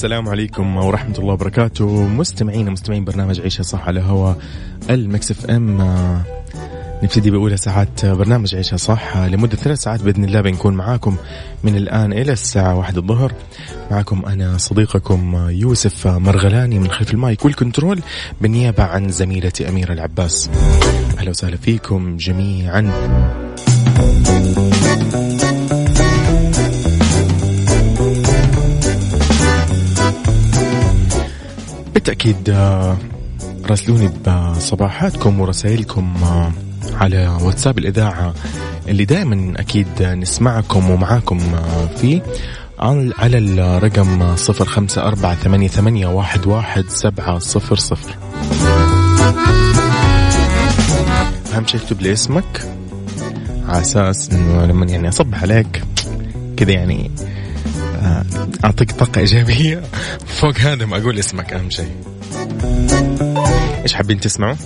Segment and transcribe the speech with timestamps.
[0.00, 2.06] السلام عليكم ورحمة الله وبركاته.
[2.06, 4.34] مستمعين مستمعين برنامج عيشها صح على هوا
[4.90, 5.82] ال Mix FM.
[7.02, 11.16] نبتدي بأولى ساعات برنامج عيشها صح لمدة ثلاث ساعات بإذن الله بنكون معاكم
[11.64, 13.32] من الآن إلى الساعة واحد الظهر.
[13.90, 18.00] معكم أنا صديقكم يوسف مرغلاني من خلف ال mic وال control
[18.40, 20.50] بالنيابة عن زميلتي أميرة العباس.
[21.18, 22.92] أهلا وسهلا فيكم جميعا.
[31.94, 32.96] بالتأكيد آه،
[33.64, 36.52] راسلوني بصباحاتكم ورسائلكم آه،
[36.94, 38.34] على واتساب الإذاعة
[38.88, 42.22] اللي دائما أكيد نسمعكم ومعاكم آه، فيه
[43.18, 48.14] على الرقم صفر خمسة أربعة ثمانية, ثمانية واحد, واحد سبعة صفر صفر.
[51.54, 52.68] أهم شيء اكتب لي اسمك
[53.68, 55.84] على أساس إنه لما يعني أصبح عليك
[56.56, 57.10] كذا يعني
[58.00, 58.24] آه،
[58.64, 59.82] أعطيك طاقة إيجابية
[60.26, 61.90] فوق هذا ما أقول اسمك أهم شيء.
[63.82, 64.56] إيش حابين تسمعوا؟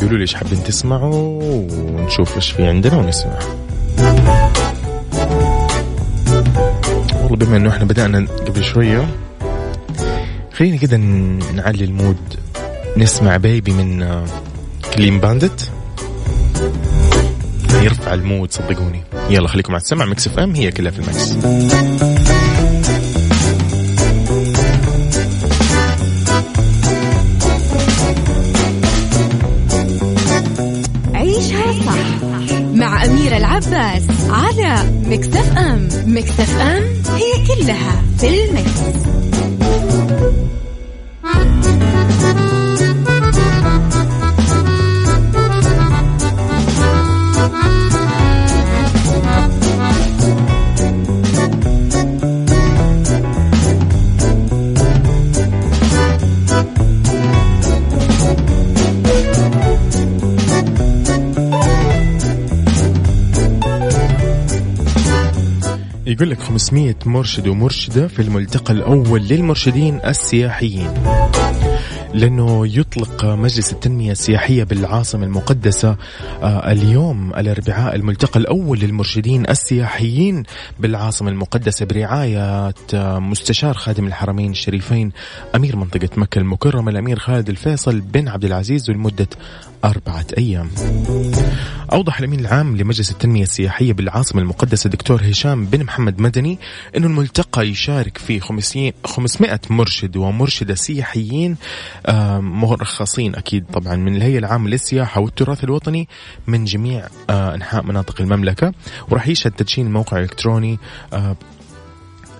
[0.00, 3.38] قولوا لي إيش حابين تسمعوا ونشوف إيش في عندنا ونسمع.
[7.22, 9.08] والله بما إنه إحنا بدأنا قبل شوية
[10.52, 10.96] خلينا كده
[11.54, 12.16] نعلي المود.
[12.96, 14.24] نسمع بيبي من آه،
[14.94, 15.70] Clean Bandit
[17.82, 19.02] يرفع ال mood صدقوني.
[19.30, 21.32] يلا خليكم على السمع Mix FM هي كلها في ال mix
[31.14, 32.22] عيشها صح
[32.74, 35.88] مع أميرة العباس على Mix FM.
[36.06, 36.82] Mix FM
[37.16, 38.98] هي كلها في ال mix.
[66.18, 70.90] يقول لك 500 مرشد ومرشدة في الملتقى الأول للمرشدين السياحيين.
[72.14, 75.96] لأنه يطلق مجلس التنمية السياحية بالعاصمة المقدسة
[76.42, 80.42] آه، اليوم الأربعاء الملتقى الأول للمرشدين السياحيين
[80.78, 85.12] بالعاصمة المقدسة برعاية آه، مستشار خادم الحرمين الشريفين
[85.54, 89.28] أمير منطقة مكة المكرمة الأمير خالد الفيصل بن عبد العزيز لمدة
[89.84, 90.70] أربعة أيام.
[91.92, 96.58] أوضح الأمين العام لمجلس التنمية السياحية بالعاصمة المقدسة دكتور هشام بن محمد مدني
[96.96, 101.56] أن الملتقى يشارك فيه 500 مرشد ومرشدة سياحيين
[102.06, 106.08] آه، مرخصين أكيد طبعا من الهيئة العامة للسياحة والتراث الوطني
[106.46, 108.72] من جميع آه، أنحاء مناطق المملكة.
[109.10, 110.78] وراح يشهد تدشين الموقع الإلكتروني
[111.12, 111.36] آه،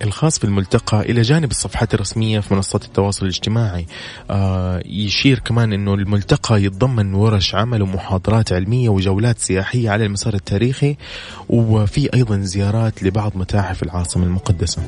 [0.03, 3.85] الخاص في الملتقى إلى جانب الصفحات الرسمية في منصات التواصل الاجتماعي.
[4.29, 10.95] آه يشير كمان أنه الملتقى يتضمن ورش عمل ومحاضرات علمية وجولات سياحية على المسار التاريخي
[11.49, 14.81] وفي أيضا زيارات لبعض متاحف العاصمة المقدسة.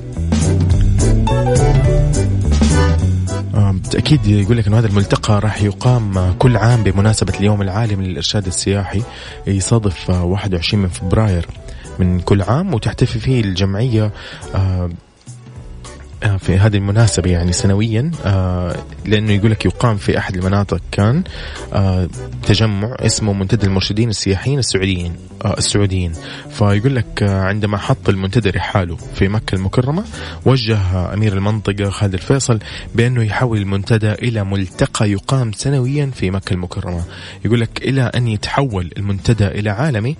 [3.55, 8.47] آه بالتأكيد يقول لك أنه هذا الملتقى راح يقام كل عام بمناسبة اليوم العالمي للإرشاد
[8.47, 9.01] السياحي
[9.47, 11.45] يصادف 21 من فبراير.
[11.99, 14.11] من كل عام وتحتفي فيه الجمعية
[14.55, 14.89] آه،
[16.23, 21.23] آه، في هذه المناسبة يعني سنويا آه، لأنه يقول لك يقام في أحد المناطق كان
[22.43, 25.15] تجمع اسمه منتدى المرشدين السياحيين السعوديين
[25.57, 26.13] السعوديين.
[26.49, 30.03] فيقول لك عندما حط المنتدى رحاله في مكة المكرمة
[30.45, 32.59] وجه أمير المنطقة خالد الفيصل
[32.95, 37.03] بأنه يحول المنتدى إلى ملتقى يقام سنويا في مكة المكرمة.
[37.45, 40.15] يقول لك إلى أن يتحول المنتدى إلى عالمي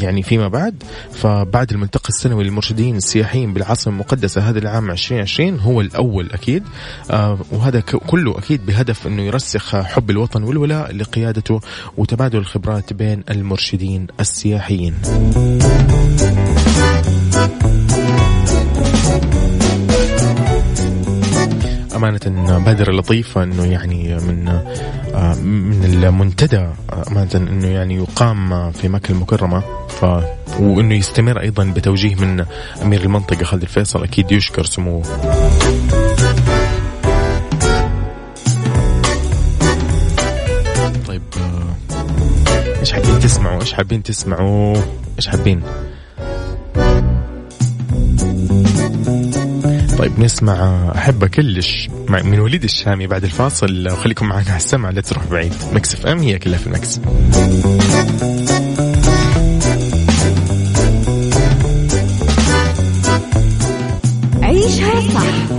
[0.00, 0.82] يعني فيما بعد.
[1.12, 6.62] فبعد الملتقى السنوي للمرشدين السياحيين بالعاصمة المقدسة هذا العام 2020 هو الأول أكيد.
[7.10, 11.60] آه، وهذا كله أكيد بهدف أنه يرسخ حب الوطن والولاء لقيادته
[11.96, 14.94] وتبادل الخبرات بين المرشدين السياحيين.
[21.96, 24.48] أمانة بادرة لطيفة أنه يعني من
[25.14, 26.68] آه، من المنتدى
[27.08, 30.04] أمانة أنه يعني يقام في مكة المكرمة ف
[30.60, 32.44] وأنه يستمر أيضا بتوجيه من
[32.82, 35.02] أمير المنطقة خالد الفيصل أكيد يشكر سموه.
[41.06, 41.76] طيب آه،
[42.80, 44.76] إيش حابين تسمعوا؟ إيش حابين تسمعوا؟
[45.18, 45.62] إيش حابين؟
[49.98, 53.88] طيب نسمع أحبة كلش من وليد الشامي بعد الفاصل.
[53.92, 55.52] وخليكم معنا على السمع لا تروح بعيد.
[55.72, 57.00] Mix FM هي كلها في ال mix.
[64.42, 65.52] عيشها صح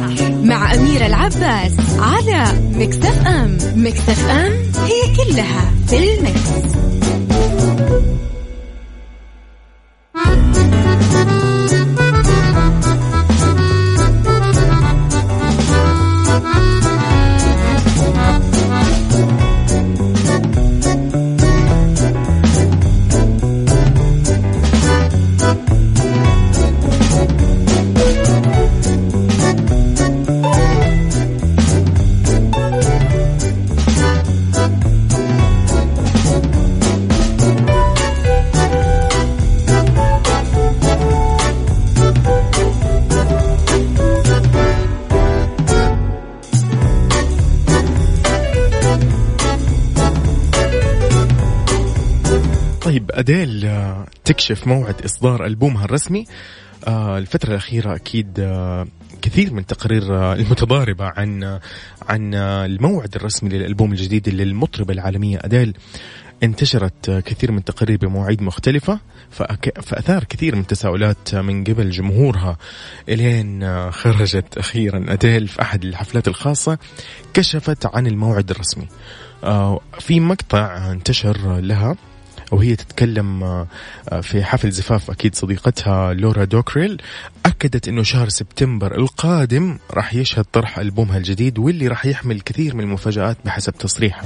[0.44, 2.46] مع أميرة العباس على
[2.76, 3.58] Mix FM.
[3.76, 4.54] Mix FM
[4.84, 6.74] هي كلها في ال mix.
[53.24, 56.26] أديل آه، تكشف موعد إصدار ألبومها الرسمي.
[56.88, 58.88] آه، الفترة الأخيرة أكيد آه،
[59.22, 61.60] كثير من التقارير المتضاربة عن
[62.10, 65.78] عن الموعد الرسمي للألبوم الجديد للمطربة العالمية أديل
[66.44, 69.00] انتشرت كثير من التقارير بمواعيد مختلفة
[69.82, 72.58] فأثار كثير من التساؤلات من قبل جمهورها.
[73.10, 76.78] إلين خرجت أخيرا أديل في أحد الحفلات الخاصة
[77.34, 78.88] كشفت عن الموعد الرسمي.
[80.00, 81.96] في مقطع انتشر لها.
[82.52, 83.68] وهي تتكلم آه،
[84.22, 87.02] في حفل زفاف أكيد صديقتها لورا دوكريل
[87.46, 92.84] أكدت أنه شهر سبتمبر القادم راح يشهد طرح ألبومها الجديد واللي راح يحمل كثير من
[92.84, 94.24] المفاجآت بحسب تصريحها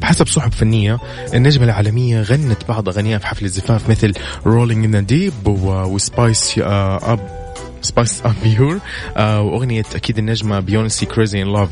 [0.00, 0.98] بحسب صحف فنية
[1.34, 4.12] النجمة العالمية غنت بعض أغانيها في حفل الزفاف مثل
[4.46, 7.45] Rolling in the Deep و Spice Up
[7.82, 8.78] Spice Up Your
[9.16, 11.68] وأغنية أكيد النجمة بيونسي Crazy in Love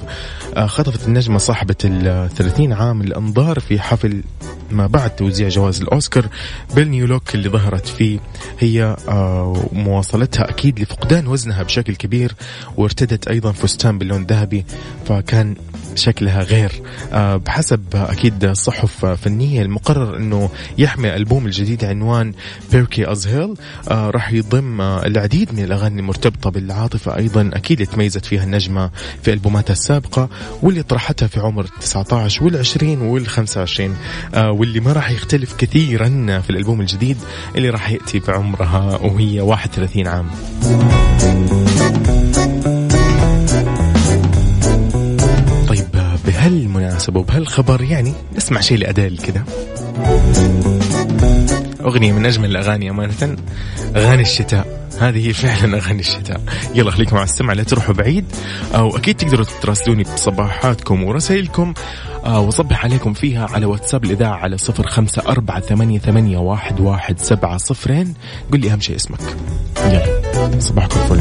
[0.56, 4.23] خطفت النجمة صاحبة ال 30 عام الانظار في حفل
[4.70, 6.26] ما بعد توزيع جوائز الأوسكار
[6.76, 8.18] بال new look اللي ظهرت فيه.
[8.61, 12.34] هي آه، مواصلتها أكيد لفقدان وزنها بشكل كبير
[12.76, 14.64] وارتدت أيضا فستان باللون الذهبي
[15.06, 15.56] فكان
[15.94, 16.72] شكلها غير.
[17.12, 22.32] آه، بحسب أكيد صحف فنية المقرر أنه يحمل ألبوم الجديد عنوان
[22.72, 23.54] بيركي أزهيل
[23.90, 28.90] آه، راح يضم العديد من الأغاني المرتبطة بالعاطفة أيضا أكيد اللي تميزت فيها النجمة
[29.22, 30.28] في ألبوماتها السابقة
[30.62, 37.16] واللي طرحتها في عمر 19 وال20 وال25 واللي ما راح يختلف كثيرا في الألبوم الجديد
[37.56, 40.30] اللي راح يأتي بعمرها وهي 31 عام.
[47.14, 49.44] بهالمناسبة وبهالخبر يعني نسمع شيء لأديل كذا
[51.80, 53.37] أغنية من أجمل الأغاني أمانة
[53.97, 54.85] أغاني الشتاء.
[55.00, 56.40] هذه هي فعلا أغاني الشتاء.
[56.75, 58.25] يلا خليكم على السمع لا تروحوا بعيد
[58.75, 61.75] أو أكيد تقدروا تراسلوني بصباحاتكم ورسائلكم
[62.25, 67.18] آه، وصبح عليكم فيها على واتساب الإذاعة على صفر خمسة أربعة ثمانية, ثمانية واحد, واحد
[67.18, 68.14] سبعة صفرين.
[68.52, 69.21] قل لي أهم شيء اسمك.
[69.87, 71.21] يلا صباحكم فل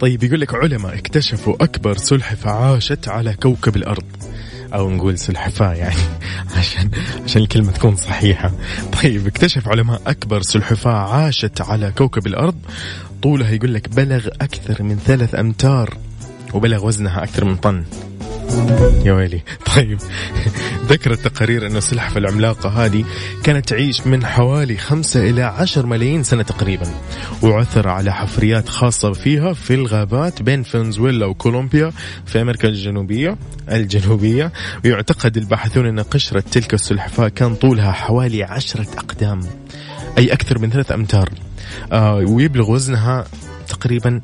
[0.00, 4.04] طيب يقول لك علماء اكتشفوا أكبر سلحفة عاشت على كوكب الأرض.
[4.74, 6.00] أو نقول سلحفاة يعني
[6.56, 6.90] عشان
[7.24, 8.52] عشان الكلمة تكون صحيحة.
[9.02, 12.54] طيب اكتشف علماء أكبر سلحفاة عاشت على كوكب الأرض.
[13.22, 15.96] طولها يقول لك بلغ أكثر من ثلاث أمتار
[16.54, 17.84] وبلغ وزنها أكثر من طن.
[19.04, 19.40] يا ويلي.
[19.76, 19.98] طيب
[20.90, 23.04] ذكرت تقارير أن السلحفة العملاقة هذه
[23.44, 26.86] كانت تعيش من حوالي خمسة إلى عشر ملايين سنة تقريبا
[27.42, 31.92] وعثر على حفريات خاصة فيها في الغابات بين فنزويلا وكولومبيا
[32.26, 33.36] في أمريكا الجنوبية
[33.68, 34.52] الجنوبية.
[34.84, 39.40] ويعتقد الباحثون أن قشرة تلك السلحفاة كان طولها حوالي عشرة أقدام
[40.18, 41.28] أي أكثر من ثلاث أمتار.
[41.92, 43.24] آه ويبلغ وزنها
[43.68, 44.20] تقريبا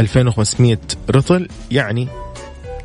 [0.00, 0.78] 2500
[1.10, 2.08] رطل يعني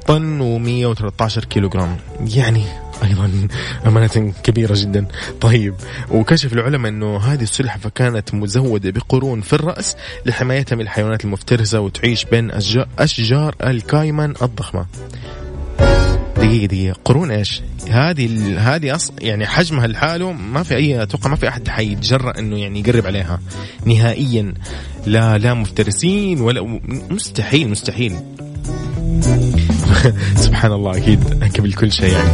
[0.08, 1.98] طن و113 كيلو جرام
[2.36, 3.48] يعني أيضا
[3.86, 5.06] أمانة كبيرة جدا.
[5.42, 5.76] طيب
[6.12, 12.26] وكشف العلماء إنه هذه السلحفه كانت مزودة بقرون في الرأس لحمايتها من الحيوانات المفترسة وتعيش
[12.26, 12.52] بين
[13.00, 14.86] أشجار الكايمان الضخمة.
[16.38, 17.00] دقيقة دقيقة.
[17.06, 19.12] قرون إيش؟ هذه هذه أص...
[19.22, 23.40] يعني حجمها لحاله ما في أي أتوقع ما في أحد حيتجرأ إنه يعني يقرب عليها.
[23.86, 24.54] نهائيا
[25.06, 26.80] لا لا مفترسين ولا
[27.10, 28.16] مستحيل مستحيل.
[30.46, 32.30] سبحان الله أكيد قبل كل شيء يعني.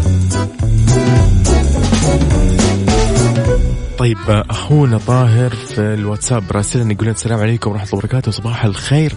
[3.97, 9.13] طيب أخونا طاهر في الواتساب راسلنا يقول السلام عليكم ورحمة الله وبركاته صباح الخير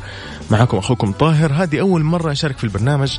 [0.50, 1.52] معكم أخوكم طاهر.
[1.52, 3.18] هذه أول مرة أشارك في البرنامج.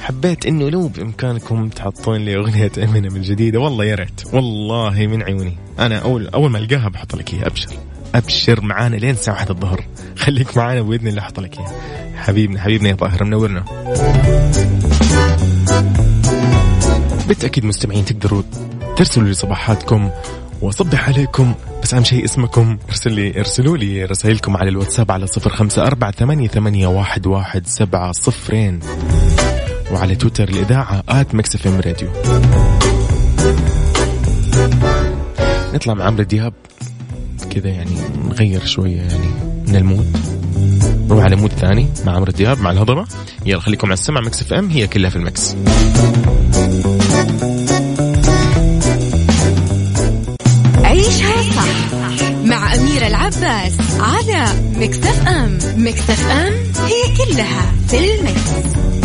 [0.00, 4.22] حبيت إنه لو بإمكانكم تحطون لي أغنية أمينة من جديدة والله يا ريت.
[4.32, 5.56] والله من عيوني.
[5.78, 7.70] أنا أول أول ما ألقاها بحط لك إياها أبشر.
[8.14, 9.84] أبشر معانا لين الساعة 1 الظهر.
[10.16, 11.72] خليك معانا بإذن الله أحط لك إياها.
[12.16, 13.64] حبيبنا حبيبنا يا طاهر منورنا.
[17.28, 18.42] بالتأكيد مستمعين تقدروا
[18.96, 20.10] ترسلوا لي صباحاتكم
[20.62, 25.50] وأصبح عليكم بس أهم شيء اسمكم ارسل لي ارسلوا لي رسائلكم على الواتساب على صفر
[25.50, 28.80] خمسة أربعة ثمانية, ثمانية واحد, واحد سبعة صفرين
[29.92, 32.08] وعلى تويتر الإذاعة at Mix FM Radio.
[35.74, 36.52] نطلع مع عمرو دياب.
[37.50, 37.96] كذا يعني
[38.28, 39.28] نغير شوية يعني
[39.68, 40.39] من ال mood.
[41.08, 43.06] نروح على mood ثاني مع عمرو دياب مع الهضبة.
[43.46, 45.56] يلا خليكم على السمع Mix FM هي كلها في ال mix
[50.84, 51.94] عيشها صح
[52.44, 55.58] مع أميرة العباس على Mix FM.
[55.76, 56.52] Mix FM
[56.86, 58.99] هي كلها في ال mix.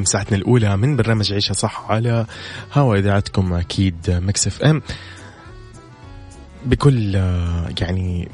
[0.00, 2.26] نختم ساعتنا الأولى من برنامج عيشها صح على
[2.72, 4.82] هوا إذاعتكم أكيد Mix FM.
[6.66, 7.14] بكل
[7.80, 8.28] يعني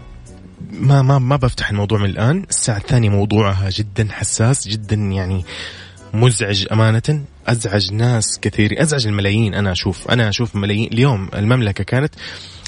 [0.70, 2.46] ما ما ما بفتح الموضوع من الآن.
[2.50, 5.44] الساعة الثانية موضوعها جدا حساس جدا يعني
[6.14, 7.24] مزعج أمانة.
[7.46, 10.10] أزعج ناس كثير أزعج الملايين أنا أشوف.
[10.10, 12.14] أنا أشوف ملايين اليوم المملكة كانت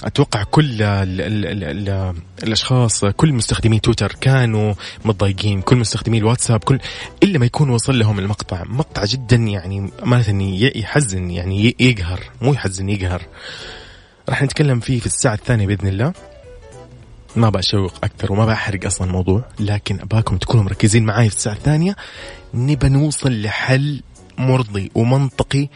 [0.05, 4.75] أتوقع كل ال ال ال ال الأشخاص كل مستخدمي تويتر كانوا
[5.05, 6.79] متضايقين كل مستخدمي الواتساب كل
[7.23, 8.65] إلا ما يكون وصل لهم المقطع.
[8.65, 13.23] مقطع جدا يعني امانه يحزن يعني يقهر مو يحزن يقهر.
[14.29, 16.13] راح نتكلم فيه في الساعة الثانية بإذن الله.
[17.37, 21.97] ما بشوق أكثر وما بحرق أصلا الموضوع لكن اباكم تكونوا مركزين معي في الساعة الثانية.
[22.55, 24.03] نبى نوصل لحل
[24.39, 25.69] مرضي ومنطقي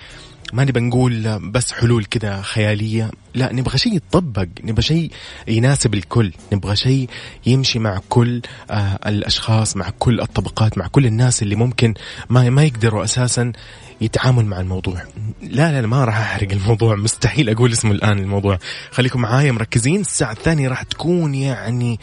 [0.53, 5.11] ما نبغى نقول بس حلول كذا خيالية لا نبغى شيء يتطبق نبغى شيء
[5.49, 7.09] يناسب الكل نبغى شيء
[7.47, 11.95] يمشي مع كل آه الأشخاص مع كل الطبقات مع كل الناس اللي ممكن
[12.31, 13.53] ما ما يقدروا أساسا
[14.01, 15.03] يتعامل مع الموضوع.
[15.43, 18.59] لا لا ما راح أحرق الموضوع مستحيل أقول اسمه الآن الموضوع.
[18.91, 22.01] خليكم معايا مركزين الساعة الثانية راح تكون يعني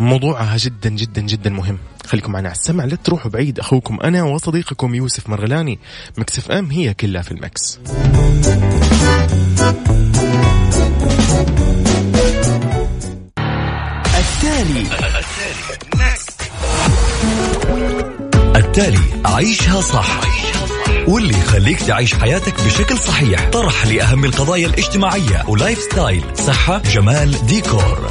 [0.00, 1.78] موضوعها جدا جدا جدا مهم.
[2.06, 3.58] خليكم معنا على السمع لا تروحوا بعيد.
[3.58, 5.78] أخوكم أنا وصديقكم يوسف مرغلاني.
[6.18, 7.78] Mix FM هي كلها في ال mix
[14.18, 14.86] التالي.
[18.56, 20.20] التالي عيشها صح.
[21.08, 23.50] واللي يخليك تعيش حياتك بشكل صحيح.
[23.50, 26.24] طرح لأهم القضايا الاجتماعية و lifestyle.
[26.34, 28.10] صحة جمال ديكور.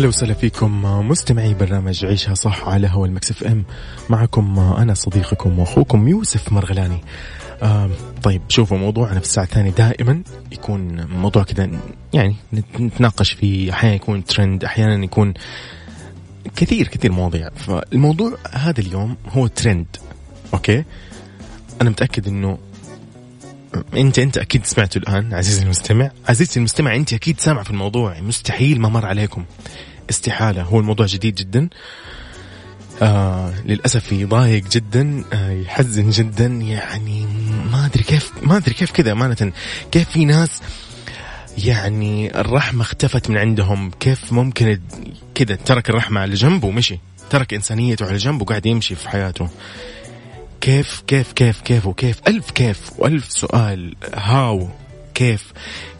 [0.00, 3.64] هلا وسهلا فيكم مستمعي برنامج عيشها صح على هوا ال Mix FM.
[4.10, 7.00] معكم أنا صديقكم واخوكم يوسف مرغلاني.
[7.62, 7.90] آه
[8.22, 9.70] طيب شوفوا موضوعنا في الساعة الثانية.
[9.70, 11.70] دائما يكون موضوع كذا
[12.12, 12.36] يعني
[12.80, 15.34] نتناقش فيه أحيانا يكون ترند أحيانا يكون
[16.56, 17.48] كثير كثير مواضيع.
[17.50, 19.86] فالموضوع هذا اليوم هو trend
[20.54, 20.84] okay؟
[21.82, 22.58] أنا متأكد أنه
[23.94, 26.10] انت أنت أكيد سمعته الآن عزيزي المستمع.
[26.28, 28.20] عزيزي المستمع أنت أكيد سامع في الموضوع.
[28.20, 29.44] مستحيل ما مر عليكم.
[30.10, 30.62] استحالة.
[30.62, 31.68] هو الموضوع جديد جدا.
[33.02, 36.46] آه للأسف يضايق جدا آه يحزن جدا.
[36.46, 37.26] يعني
[37.72, 39.12] ما أدري كيف ما أدري كيف كذا.
[39.12, 39.52] امانه
[39.92, 40.62] كيف في ناس
[41.58, 44.80] يعني الرحمة اختفت من عندهم؟ كيف ممكن
[45.34, 46.98] كذا ترك الرحمة على جنب ومشي؟
[47.30, 49.48] ترك إنسانيته على جنب وقاعد يمشي في حياته.
[50.60, 53.94] كيف كيف كيف كيف وكيف؟ ألف كيف وألف سؤال.
[54.14, 54.68] هاو
[55.14, 55.52] كيف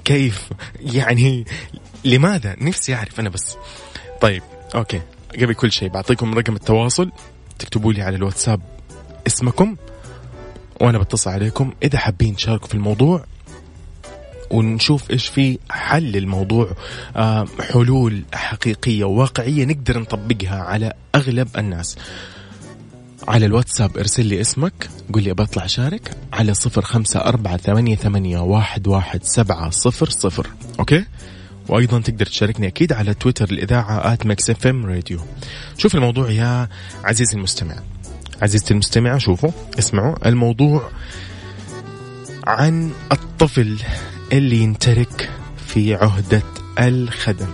[0.04, 1.44] كيف؟ يعني
[2.04, 3.56] لماذا؟ نفسي أعرف أنا بس.
[4.20, 4.42] طيب.
[4.74, 5.00] أوكي.
[5.40, 7.12] قبل كل شيء بعطيكم رقم التواصل.
[7.58, 8.60] تكتبوا لي على الواتساب
[9.26, 9.76] اسمكم
[10.80, 11.72] وأنا بتصل عليكم.
[11.82, 13.24] إذا حابين تشاركوا في الموضوع
[14.50, 16.70] ونشوف إيش في حل للموضوع
[17.16, 21.96] آه حلول حقيقية وواقعية نقدر نطبقها على أغلب الناس.
[23.28, 28.38] على الواتساب ارسل لي اسمك قول لي بطلع أشارك على صفر خمسة أربعة ثمانية, ثمانية
[28.38, 30.46] واحد, واحد سبعة صفر صفر.
[30.78, 31.04] okay؟
[31.70, 33.50] وأيضا تقدر تشاركني أكيد على تويتر
[34.50, 35.20] FM Radio.
[35.78, 36.68] شوف الموضوع يا
[37.04, 37.74] عزيزي المستمع.
[38.42, 40.90] عزيزتي المستمعة شوفوا اسمعوا الموضوع
[42.46, 43.78] عن الطفل
[44.32, 45.30] اللي ينترك
[45.66, 46.42] في عهدة
[46.78, 47.48] الخدم.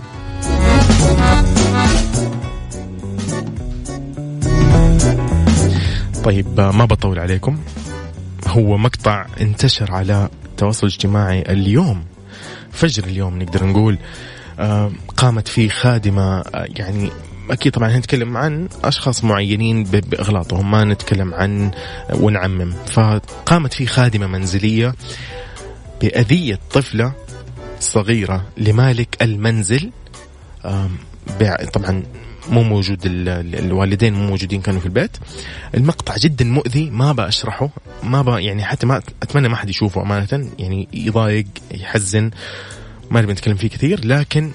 [6.24, 7.58] طيب ما بطول عليكم.
[8.46, 12.04] هو مقطع انتشر على التواصل الاجتماعي اليوم.
[12.76, 13.98] فجر اليوم نقدر نقول
[15.16, 17.10] قامت فيه خادمة يعني
[17.50, 21.70] أكيد طبعا نتكلم عن أشخاص معينين بإغلاطهم ما نتكلم عن
[22.14, 22.72] ونعمم.
[22.86, 24.94] فقامت فيه خادمة منزلية
[26.00, 27.12] بأذية طفلة
[27.80, 29.90] صغيرة لمالك المنزل
[31.72, 32.02] طبعا
[32.48, 35.16] مو موجود الوالدين مو موجودين كانوا في البيت.
[35.74, 37.68] المقطع جدا مؤذي ما بشرحه
[38.02, 42.30] ما ب يعني حتى ما أتمنى ما حد يشوفه أمانة يعني يضايق يحزن
[43.10, 44.50] ما نبي نتكلم فيه كثير لكن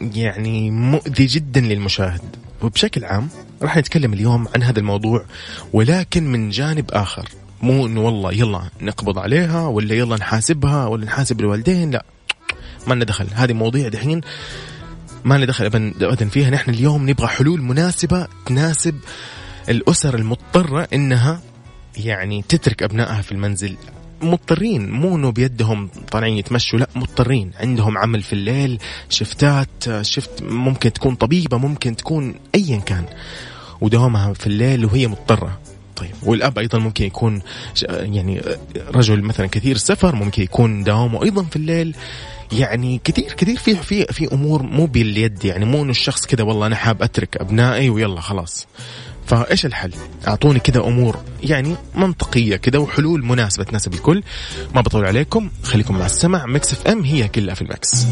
[0.00, 2.20] يعني مؤذي جدا للمشاهد.
[2.62, 3.28] وبشكل عام
[3.62, 5.24] راح نتكلم اليوم عن هذا الموضوع
[5.72, 7.28] ولكن من جانب آخر.
[7.62, 12.04] مو إنه والله يلا نقبض عليها ولا يلا نحاسبها ولا نحاسب الوالدين لا.
[12.86, 13.26] ما لنا دخل.
[13.34, 14.20] هذه مواضيع دحين
[15.26, 16.50] ما لنا دخل ابدا فيها.
[16.50, 18.94] نحن اليوم نبغى حلول مناسبة تناسب
[19.68, 21.40] الأسر المضطرة إنها
[21.96, 23.76] يعني تترك أبنائها في المنزل.
[24.22, 27.50] مضطرين مو إنه بيدهم طالعين يتمشوا لا مضطرين.
[27.60, 33.04] عندهم عمل في الليل شفتات شفت ممكن تكون طبيبة ممكن تكون ايا كان.
[33.80, 35.60] ودوامها في الليل وهي مضطرة.
[35.96, 37.42] طيب والأب أيضا ممكن يكون
[37.88, 38.42] يعني
[38.90, 41.96] رجل مثلا كثير سفر ممكن يكون دوامه أيضا في الليل.
[42.52, 46.66] يعني كثير كثير في في في أمور مو باليد يعني مو إنه الشخص كذا والله
[46.66, 48.66] أنا حاب أترك أبنائي ويلا خلاص.
[49.26, 49.92] فإيش الحل؟
[50.28, 54.22] أعطوني كذا أمور يعني منطقية كذا وحلول مناسبة تناسب الكل.
[54.74, 56.46] ما بطول عليكم خليكم مع السمع.
[56.46, 58.06] Mix FM هي كلها في ال mix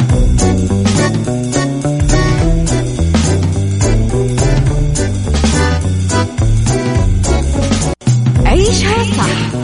[8.46, 9.63] عيشها صح.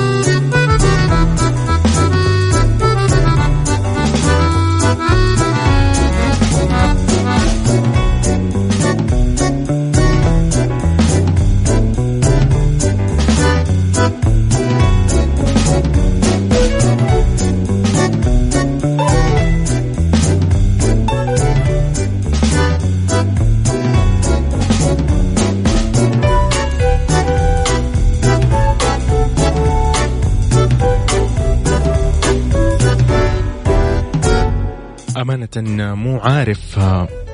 [35.21, 36.79] أمانة مو عارف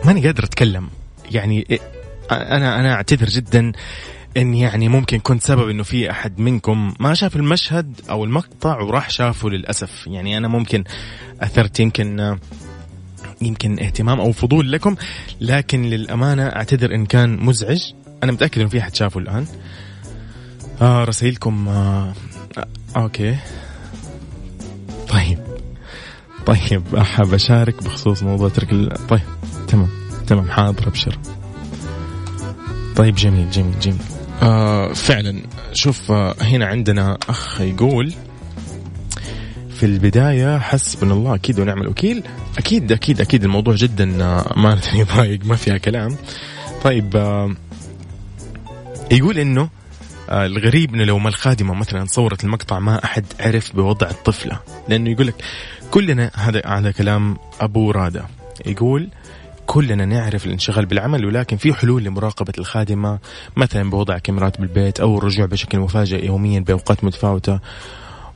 [0.06, 0.90] ماني قادر أتكلم.
[1.32, 1.80] يعني
[2.32, 3.72] أنا أنا أعتذر جدا
[4.38, 9.10] إن يعني ممكن كنت سبب إنه في أحد منكم ما شاف المشهد أو المقطع وراح
[9.10, 10.08] شافه للأسف.
[10.08, 10.84] يعني أنا ممكن
[11.42, 12.38] أثرت يمكن
[13.42, 14.96] يمكن اهتمام أو فضول لكم
[15.42, 17.82] لكن للأمانة أعتذر إن كان مزعج.
[18.24, 19.46] أنا متأكد إنه في أحد شافه الآن.
[20.82, 22.14] آه رسائلكم آه
[22.98, 23.32] أوكي.
[23.32, 23.38] طيب
[26.48, 29.08] طيب أحب أشارك بخصوص موضوع ترك ال...
[29.08, 29.22] طيب
[29.68, 29.90] تمام
[30.28, 31.18] تمام حاضر أبشر.
[32.96, 33.98] طيب جميل جميل جميل.
[34.42, 35.42] آه فعلا
[35.74, 38.14] شوف آه هنا عندنا أخ يقول
[39.70, 42.24] في البداية حسبنا الله أكيد ونعم الوكيل.
[42.58, 46.16] أكيد أكيد أكيد الموضوع جدا آه، أمانة يضايق ما فيها كلام.
[46.84, 47.56] طيب آه
[49.12, 49.70] يقول إنه
[50.30, 54.60] آه الغريب إنه لو ما الخادمة مثلا صورت المقطع ما أحد عرف بوضع الطفلة.
[54.90, 55.36] لأنه يقول لك
[55.92, 58.26] كلنا هذا هذا كلام أبو رادة.
[58.66, 59.10] يقول
[59.66, 63.20] كلنا نعرف الانشغال بالعمل ولكن في حلول لمراقبة الخادمة
[63.56, 67.60] مثلا بوضع كاميرات بالبيت أو الرجوع بشكل مفاجئ يوميا بأوقات متفاوتة.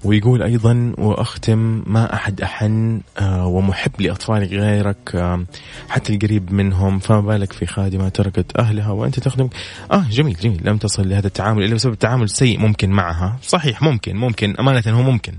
[0.04, 5.46] ويقول أيضا وأختم ما أحد أحن آه، ومحب لأطفالك غيرك آه،
[5.90, 9.50] حتى القريب منهم فما بالك في خادمة تركت أهلها وأنت تخدم.
[9.92, 10.62] آه جميل جميل.
[10.64, 13.38] لم تصل لهذا التعامل إلا بسبب التعامل السيء ممكن معها.
[13.44, 15.34] صحيح ممكن ممكن أمانة هو ممكن.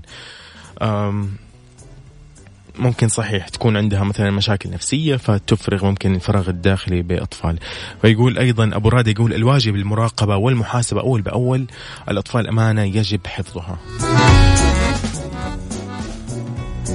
[2.79, 7.59] ممكن صحيح تكون عندها مثلا مشاكل نفسية فتفرغ ممكن الفراغ الداخلي بأطفال.
[8.01, 11.65] فيقول أيضا أبو راد يقول الواجب المراقبة والمحاسبة أول بأول
[12.09, 13.77] الأطفال أمانة يجب حفظها.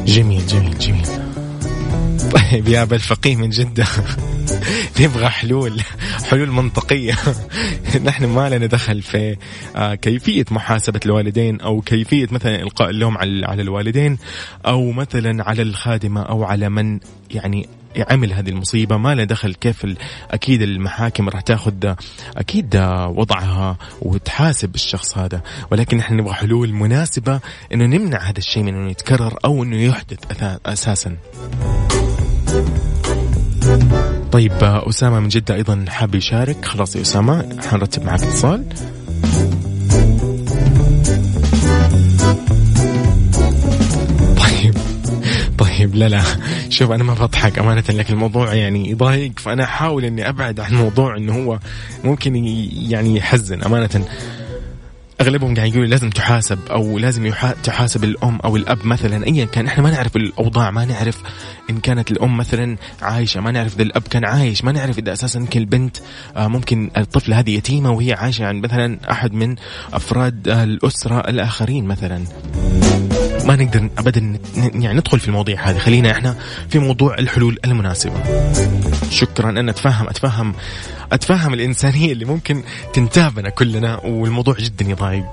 [0.07, 1.07] جميل جميل جميل.
[2.37, 3.87] طيب يا بالفقيه من جدة.
[5.01, 5.81] نبغى حلول.
[6.31, 7.15] حلول منطقية.
[8.05, 9.37] نحن ما لنا دخل في
[9.77, 14.19] آه، كيفية محاسبة الوالدين أو كيفية مثلا إلقاء اللوم على الوالدين
[14.67, 17.69] أو مثلا على الخادمة أو على من يعني
[18.11, 18.97] عمل هذه المصيبة.
[18.97, 19.87] ما له دخل كيف
[20.31, 21.95] أكيد المحاكم راح تاخذ
[22.37, 22.77] أكيد
[23.09, 25.43] وضعها وتحاسب الشخص هذا.
[25.71, 27.41] ولكن نحن نبغى حلول مناسبة
[27.75, 30.19] إنه نمنع هذا الشيء من إنه يتكرر أو إنه يحدث
[30.67, 31.17] أساسا.
[34.33, 36.65] طيب أسامة من جدة أيضا حاب يشارك.
[36.65, 38.65] خلاص يا أسامة حنرتب معك اتصال.
[44.37, 44.75] طيب
[45.59, 46.23] طيب لا لا.
[46.69, 51.17] شوف أنا ما بضحك أمانة لكن الموضوع يعني يضايق فأنا أحاول إني أبعد عن موضوع
[51.17, 51.59] إنه هو
[52.05, 52.37] ممكن
[52.91, 54.05] يعني يحزن أمانة.
[55.21, 57.33] أغلبهم قاعد يقولوا لازم تحاسب أو لازم
[57.65, 59.67] تحاسب الأم أو الأب مثلا ايا كان.
[59.67, 61.23] إحنا ما نعرف الأوضاع ما نعرف
[61.71, 65.41] إن كانت الأم مثلا عايشة ما نعرف إذا الأب كان عايش ما نعرف إذا أساسا
[65.41, 65.97] يمكن البنت
[66.37, 69.57] آه، ممكن الطفله هذه يتيمة وهي عايشة عند مثلا أحد من
[69.93, 72.25] أفراد الأسرة الآخرين مثلا.
[73.45, 75.79] ما نقدر ابدا يعني ندخل في المواضيع هذه.
[75.79, 76.37] خلينا إحنا
[76.69, 78.15] في موضوع الحلول المناسبة.
[79.11, 79.51] شكرا.
[79.51, 80.55] أنا أتفهم أتفهم
[81.13, 85.27] أتفهم الإنسانية اللي ممكن تنتابنا كلنا والموضوع جدا يضايق.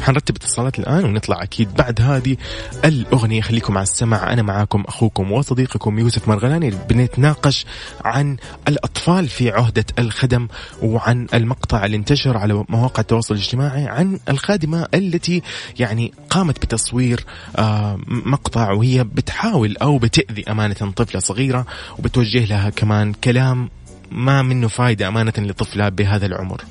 [0.00, 2.36] حنرتب اتصالات الآن ونطلع أكيد بعد هذه
[2.84, 3.40] الأغنية.
[3.40, 7.66] خليكم على السمع أنا معاكم أخوكم وصديقكم يوسف مرغلاني بنتناقش
[8.04, 8.36] عن
[8.68, 10.48] الأطفال في عهدة الخدم
[10.82, 15.42] وعن المقطع اللي انتشر على مواقع التواصل الاجتماعي عن الخادمة التي
[15.78, 17.24] يعني قامت بتصوير
[17.56, 21.66] آه، مقطع وهي بتحاول أو بتأذي أمانة طفلة صغيرة
[21.98, 23.70] وبتوجه لها كمان كلام
[24.10, 26.64] ما منه فايدة أمانة لطفلة بهذا العمر.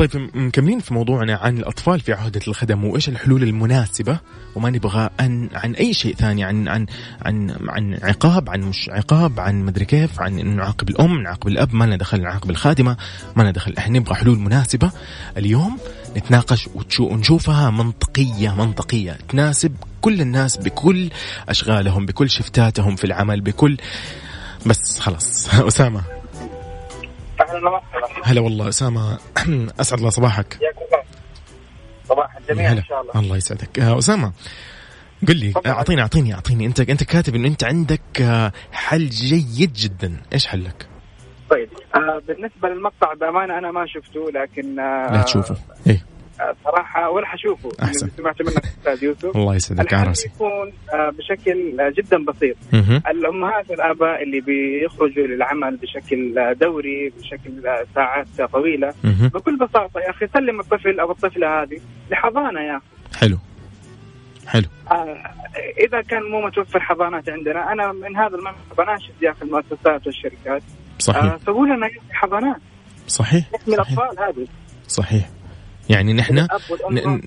[0.00, 4.18] طيب مكملين في موضوعنا عن الأطفال في عهدة الخدم وإيش الحلول المناسبة؟
[4.54, 6.86] وما نبغى عن عن أي شيء ثاني عن عن
[7.22, 11.84] عن عن عقاب عن مش عقاب عن مدري كيف عن نعاقب الأم نعاقب الأب ما
[11.84, 12.96] لنا دخل نعاقب الخادمة
[13.36, 13.74] ما لنا دخل.
[13.78, 14.90] إحنا نبغى حلول مناسبة.
[15.36, 15.78] اليوم
[16.16, 16.68] نتناقش
[17.00, 19.18] ونشوفها منطقية منطقية.
[19.28, 21.10] تناسب كل الناس بكل
[21.48, 23.76] أشغالهم بكل شفتاتهم في العمل بكل
[24.66, 25.48] بس خلاص.
[25.68, 26.02] أسامة.
[28.24, 29.18] هلا والله أسامة.
[29.80, 30.58] أسعد الله صباحك.
[32.08, 33.20] صباح الجميع إن شاء الله.
[33.20, 33.78] الله يسعدك.
[33.78, 34.32] آه، أسامة
[35.28, 36.66] قل لي أعطيني أعطيني أعطيني.
[36.66, 40.16] أنت أنت كاتب إنه أنت عندك آه، حل جيد جدا.
[40.32, 40.86] إيش حلك؟
[41.50, 45.56] طيب آه بالنسبة للمقطع بأمانة أنا ما شفته لكن آه لا تشوفه.
[45.86, 46.04] إيه.
[46.64, 48.08] صراحة ولا حشوفه أحسن.
[48.08, 49.36] سمعت منك أستاذ يوسف.
[49.36, 49.94] الله يسعدك.
[49.94, 52.56] على راسي يكون آه، بشكل جدا بسيط.
[53.08, 57.62] الامهات والاباء اللي بيخرجوا للعمل بشكل دوري بشكل
[57.94, 58.94] ساعات طويلة.
[59.04, 63.18] بكل بساطة يا أخي سلم الطفل أو الطفلة هذه لحضانة يا أخي.
[63.18, 63.38] حلو.
[64.46, 64.66] حلو.
[64.90, 65.16] آه
[65.86, 70.62] إذا كان مو متوفر حضانات عندنا أنا من هذا المنطق بناشد يا أخي المؤسسات والشركات.
[70.98, 71.24] صحيح.
[71.24, 72.60] آه سووا لنا حضانات.
[73.06, 73.44] صحيح.
[73.54, 74.46] نحمي الأطفال هذه.
[74.88, 75.28] صحيح.
[75.90, 76.38] يعني نحن
[76.90, 77.20] ن...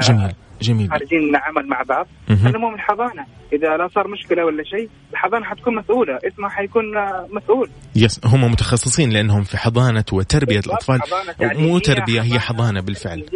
[0.00, 0.90] جميل جميل.
[0.90, 2.06] خارجين نعمل مع بعض.
[2.44, 6.18] علموهم الحضانه إذا لا صار مشكلة ولا شيء الحضانة حتكون مسؤولة.
[6.24, 6.84] اسمها حيكون
[7.30, 7.70] مسؤول.
[7.96, 11.00] يس هم متخصصين لأنهم في حضانة وتربية الأطفال.
[11.40, 13.26] مو تربية هي حضانة بالفعل.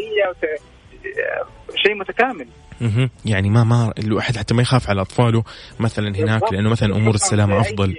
[1.77, 2.47] شيء متكامل.
[2.83, 5.45] أها يعني ما ما الواحد حتى ما يخاف على أطفاله
[5.81, 7.97] مثلا هناك لأنه مثلا أمور السلامة أفضل.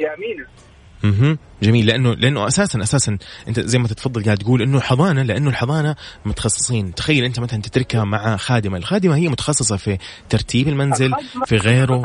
[1.09, 1.85] أها جميل.
[1.85, 6.95] لأنه لأنه أساسا أساسا أنت زي ما تتفضل قاعد تقول إنه حضانة لأنه الحضانة متخصصين.
[6.95, 8.77] تخيل أنت مثلا تتركها مع خادمة.
[8.77, 9.97] الخادمة هي متخصصة في
[10.29, 11.13] ترتيب المنزل
[11.45, 12.01] في غيره.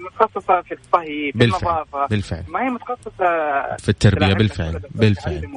[0.00, 1.70] متخصصة في الطهي في بالفعل.
[1.70, 2.44] النظافه بالفعل.
[2.48, 3.26] ما هي متخصصة
[3.78, 4.34] في التربية.
[4.34, 4.80] بالفعل.
[4.94, 5.50] بالفعل.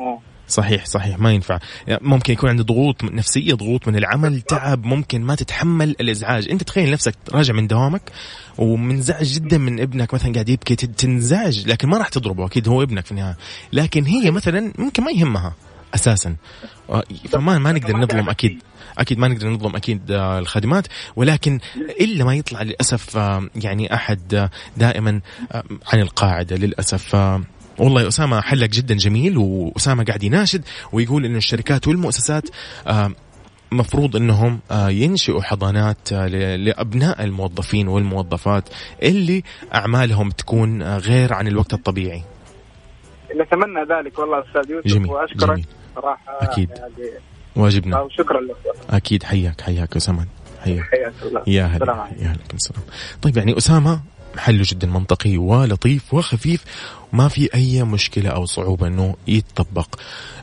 [0.48, 1.60] صحيح صحيح ما ينفع.
[1.90, 6.50] ممكن يكون عنده ضغوط نفسية ضغوط من العمل تعب ممكن ما تتحمل الإزعاج.
[6.50, 8.12] أنت تخيل نفسك راجع من دوامك
[8.58, 13.06] ومنزعج جدا من ابنك مثلا قاعد يبكي تنزعج لكن ما راح تضربه أكيد هو ابنك
[13.06, 13.38] في النهاية.
[13.74, 15.56] لكن هي مثلا ممكن ما يهمها
[15.96, 16.36] أساسا.
[17.30, 18.60] فما ما نقدر نظلم أكيد
[18.98, 21.60] أكيد ما نقدر نظلم أكيد آه، الخادمات ولكن
[22.02, 25.22] إلا ما يطلع للأسف آه، يعني أحد آه، دائما
[25.94, 27.16] عن القاعدة للأسف
[27.80, 32.50] والله يا أسامة حلك جدا جميل وأسامة قاعد يناشد ويقول إن الشركات والمؤسسات
[32.88, 33.12] آه،
[33.72, 38.70] مفروض انهم آه، ينشئوا حضانات آه، لابناء الموظفين والموظفات
[39.04, 39.44] اللي
[39.76, 42.24] اعمالهم تكون غير عن الوقت الطبيعي.
[43.42, 45.10] نتمنى ذلك والله أستاذ يوسف جميل.
[45.10, 45.66] واشكرك جميل.
[45.96, 47.12] صراحة أكيد يعني
[47.56, 48.56] واجبنا وشكرا لك
[48.90, 50.26] أكيد حياك حياك اسامه
[50.64, 52.82] حياك حياك الله يا هلا يا هلا السلام
[53.22, 54.02] طيب يعني اسامه
[54.38, 56.64] حله جدا منطقي ولطيف وخفيف
[57.14, 59.96] وما في أي مشكلة أو صعوبة أنه يتطبق.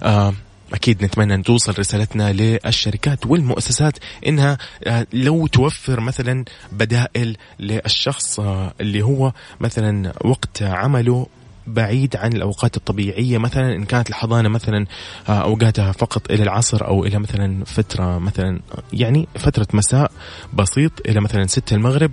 [0.02, 0.34] آه
[0.74, 8.74] أكيد نتمنى أن توصل رسالتنا للشركات والمؤسسات إنها آه، لو توفر مثلا بدائل للشخص آه،
[8.80, 11.26] اللي هو مثلا وقت عمله
[11.74, 14.86] بعيد عن الأوقات الطبيعية مثلا إن كانت الحضانة مثلا
[15.28, 18.60] آه، أوقاتها فقط إلى العصر أو إلى مثلا فترة مثلا
[18.92, 20.12] يعني فترة مساء
[20.52, 22.12] بسيط إلى مثلا ستة المغرب.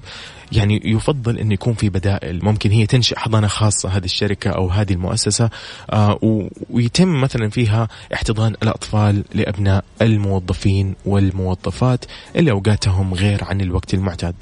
[0.52, 2.46] يعني يفضل أن يكون في بدائل.
[2.46, 5.50] ممكن هي تنشئ حضانة خاصة هذه الشركة أو هذه المؤسسة
[5.90, 14.36] آه، ويتم مثلا فيها احتضان الأطفال لأبناء الموظفين والموظفات اللي أوقاتهم غير عن الوقت المعتاد.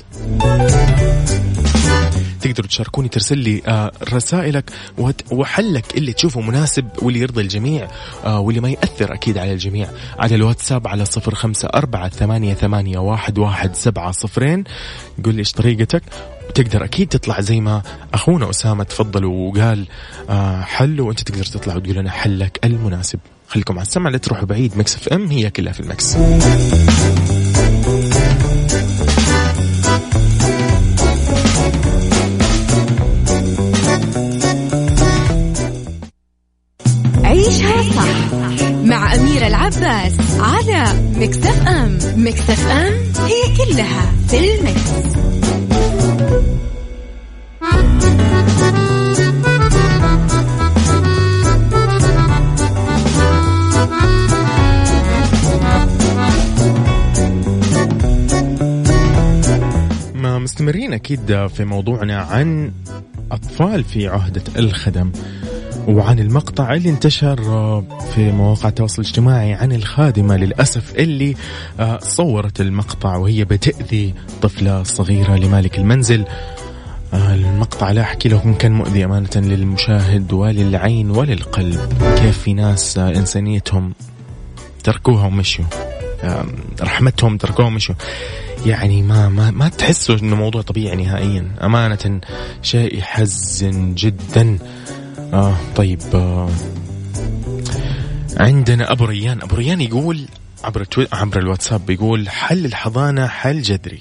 [2.46, 4.72] تقدروا تشاركوني ترسل لي آه رسائلك
[5.32, 7.88] وحلك اللي تشوفه مناسب واللي يرضي الجميع
[8.26, 9.88] آه واللي ما يأثر أكيد على الجميع.
[10.20, 14.64] على الواتساب على صفر خمسة أربعة ثمانية, ثمانية واحد, واحد سبعة صفرين.
[15.26, 16.04] قول لي إيش طريقتك.
[16.50, 17.82] وتقدر أكيد تطلع زي ما
[18.14, 19.88] أخونا أسامة تفضل وقال
[20.30, 23.20] آه حل وأنت تقدر تطلع وتقول أنا حلك المناسب.
[23.48, 24.78] خليكم على السمع لا تروحوا بعيد.
[24.78, 26.16] Mix FM هي كلها في ال mix.
[38.86, 40.84] مع أميرة العباس على
[41.16, 41.98] مكتف أم.
[42.16, 42.94] مكتف أم
[43.26, 45.16] هي كلها في المكس.
[60.56, 62.72] مستمرين أكيد في موضوعنا عن
[63.32, 65.12] أطفال في عهدة الخدم.
[65.88, 67.36] وعن المقطع اللي انتشر
[68.16, 71.36] في مواقع التواصل الاجتماعي عن الخادمة للأسف اللي
[71.80, 76.26] آه، صورت المقطع وهي بتأذي طفلة صغيرة لمالك المنزل.
[77.14, 81.94] آه، المقطع لا أحكي لكم كان مؤذي أمانة للمشاهد وللعين وللقلب.
[82.18, 83.94] كيف في ناس آه، إنسانيتهم
[84.84, 85.66] تركوها ومشوا؟
[86.82, 87.96] رحمتهم تركوها ومشوا.
[88.66, 91.52] يعني ما ما ما تحسوا إنه موضوع طبيعي نهائيا.
[91.62, 92.22] أمانة
[92.62, 94.58] شيء يحزن جدا.
[95.34, 96.50] آه طيب آه
[98.38, 99.42] عندنا أبو ريان.
[99.42, 100.28] أبو ريان يقول
[100.64, 104.00] عبر عبر الواتساب بيقول حل الحضانة حل جذري.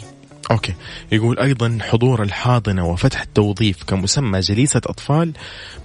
[0.51, 0.75] أوكي.
[1.13, 5.33] يقول أيضا حضور الحاضنة وفتح التوظيف كمسمى جليسة أطفال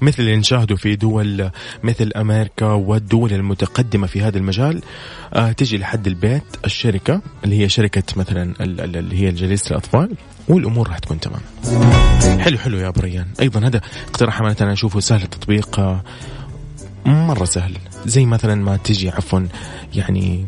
[0.01, 1.49] مثل اللي نشاهده في دول
[1.83, 4.81] مثل أمريكا والدول المتقدمة في هذا المجال.
[5.33, 10.15] آه تجي لحد البيت الشركة اللي هي شركة مثلا اللي هي جليسة الأطفال
[10.47, 11.41] والأمور راح تكون تمام.
[12.39, 16.03] حلو حلو يا أبو ريان، أيضا هذا اقتراح أنا اشوفه سهل التطبيق آه،
[17.05, 17.77] مرة سهل.
[18.05, 19.47] زي مثلا ما تجي عفوا
[19.95, 20.45] يعني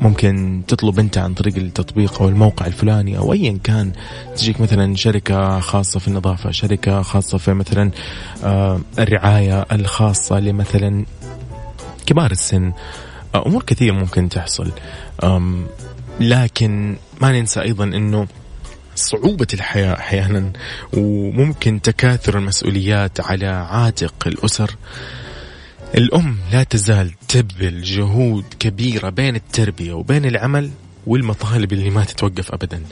[0.00, 3.92] ممكن تطلب انت عن طريق التطبيق أو الموقع الفلاني أو ايا كان.
[4.36, 7.90] تجيك مثلا شركة خاصة في النظافة، شركة خاصة في مثلا
[8.44, 11.04] آه، الرعاية الخاصة لمثلا
[12.06, 12.72] كبار السن.
[13.34, 14.72] آه، أمور كثير ممكن تحصل.
[16.20, 18.26] لكن ما ننسى أيضا إنه
[18.94, 20.52] صعوبة الحياة أحيانا
[20.92, 24.76] وممكن تكاثر المسؤوليات على عاتق الأسر.
[25.94, 30.70] الأم لا تزال تبذل جهود كبيرة بين التربية وبين العمل
[31.06, 32.82] والمطالب اللي ما تتوقف أبدا.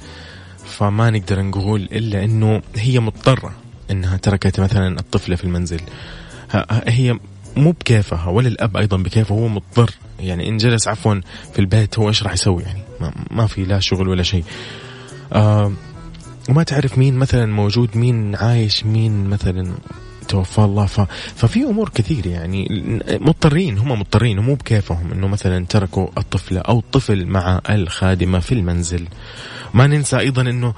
[0.64, 3.54] فما نقدر نقول إلا أنه هي مضطرة
[3.90, 5.80] أنها تركت مثلا الطفلة في المنزل.
[6.70, 7.18] هي
[7.56, 9.90] مو بكيفها ولا الأب أيضا بكيفه هو مضطر.
[10.20, 11.20] يعني إن جلس عفوا
[11.52, 12.82] في البيت هو إيش راح يسوي؟ يعني
[13.30, 14.44] ما, في لا شغل ولا شيء.
[15.32, 15.72] آه
[16.48, 19.74] وما تعرف مين مثلا موجود مين عايش مين مثلا
[20.28, 20.86] توفى الله.
[20.86, 21.00] ف...
[21.36, 22.66] ففي أمور كثير يعني
[23.10, 29.08] مضطرين هم مضطرين ومو بكيفهم إنه مثلا تركوا الطفله أو الطفل مع الخادمة في المنزل.
[29.74, 30.74] ما ننسى أيضا إنه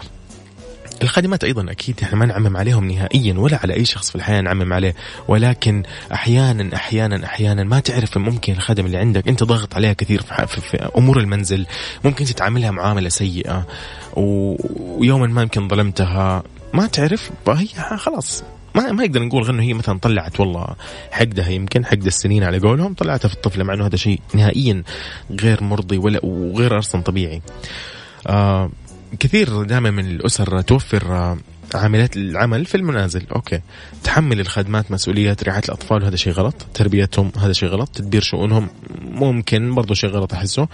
[1.03, 4.73] الخادمات أيضا أكيد إحنا ما نعمم عليهم نهائيا ولا على أي شخص في الحياة نعمم
[4.73, 4.95] عليه.
[5.29, 5.83] ولكن
[6.13, 10.61] أحيانا أحيانا أحيانا ما تعرف ممكن الخادم اللي عندك أنت ضاغط عليها كثير في, في,
[10.61, 11.67] في أمور المنزل
[12.05, 13.67] ممكن تتعاملها معاملة سيئة
[14.17, 16.43] ويوما ما يمكن ظلمتها.
[16.75, 18.43] ما تعرف فهي خلاص
[18.75, 20.67] ما ما نقدر نقول انه هي مثلا طلعت والله
[21.11, 24.83] حقدها يمكن حقد السنين على قولهم طلعتها في الطفله مع انه هذا شيء نهائيا
[25.41, 27.43] غير مرضي ولا وغير أصلا طبيعي.
[28.27, 28.71] آه
[29.21, 31.39] كثير دائما من الأسر توفر آه
[31.75, 33.27] عاملات العمل في المنازل.
[33.35, 33.61] أوكي.
[34.05, 36.67] تحمل الخدمات مسؤوليه رعاية الأطفال هذا شيء غلط.
[36.75, 37.89] تربيتهم هذا شيء غلط.
[37.89, 38.69] تدبير شؤونهم
[39.01, 40.69] ممكن برضو شيء غلط أحسه.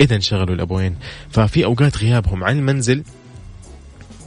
[0.00, 0.96] اذا انشغلوا الأبوين.
[1.30, 3.02] ففي أوقات غيابهم عن المنزل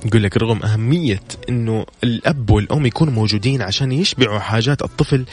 [0.06, 5.26] يقول لك رغم أهمية أنه الأب والأم يكونوا موجودين عشان يشبعوا حاجات الطفل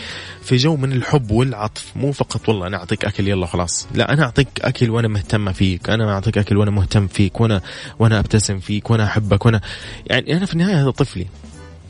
[0.43, 1.93] في جو من الحب والعطف.
[1.97, 3.87] مو فقط والله أنا أعطيك أكل يلا خلاص.
[3.95, 5.91] لا أنا أعطيك أكل وأنا مهتمة فيك.
[5.91, 7.61] أنا أعطيك أكل وأنا مهتم فيك وأنا
[7.99, 9.61] وأنا أبتسم فيك وأنا أحبك وأنا
[10.07, 11.27] يعني أنا في النهاية هذا طفلي.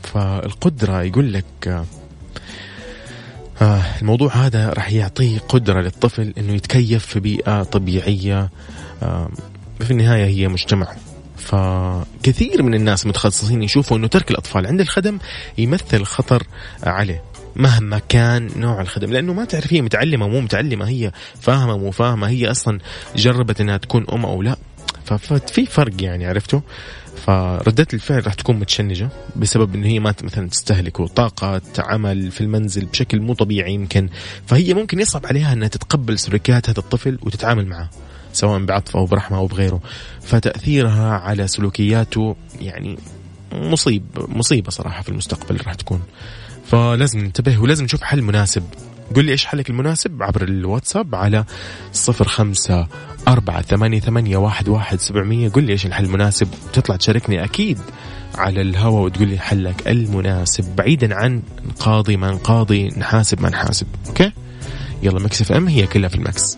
[0.03, 1.85] فالقدرة يقول لك
[3.61, 8.49] آه الموضوع هذا راح يعطيه قدرة للطفل أنه يتكيف في بيئة طبيعية
[9.03, 9.29] آه
[9.79, 10.87] في النهاية هي مجتمع.
[11.37, 15.19] فكثير من الناس متخصصين يشوفوا إنه ترك الأطفال عند الخدم
[15.57, 16.43] يمثل خطر
[16.83, 17.23] عليه
[17.55, 21.11] مهما كان نوع الخدم لأنه ما تعرف هي متعلمة مو متعلمة هي
[21.41, 22.79] فاهمة مو فاهمة هي أصلا
[23.15, 24.57] جربت إنها تكون أم أو لا.
[25.05, 26.59] ففي فرق يعني عرفتوا؟
[27.25, 32.85] فردة الفعل راح تكون متشنجة بسبب إنه هي ما مثلا تستهلك طاقة عمل في المنزل
[32.85, 34.09] بشكل مو طبيعي يمكن.
[34.47, 37.89] فهي ممكن يصعب عليها إنها تتقبل سلوكيات هذا الطفل وتتعامل معه.
[38.37, 39.79] سواء بعطف أو برحمة أو بغيره
[40.21, 42.97] فتأثيرها على سلوكياته يعني
[43.51, 46.01] مصيب مصيبة صراحة في المستقبل راح تكون.
[46.65, 48.63] فلازم ننتبه ولازم نشوف حل مناسب.
[49.15, 51.45] قل لي إيش حلك المناسب عبر الواتساب على
[51.93, 52.87] صفر خمسة
[53.27, 55.49] أربعة ثمانية, ثمانية واحد, واحد سبعمية.
[55.49, 57.79] قل لي إيش الحل المناسب تطلع تشاركني أكيد
[58.35, 60.75] على الهواء وتقول لي حلك المناسب.
[60.75, 63.87] بعيدا عن نقاضي ما نقاضي نحاسب ما نحاسب.
[64.07, 64.31] أوكي؟
[65.03, 66.57] يلا Mix FM هي كلها في ال mix.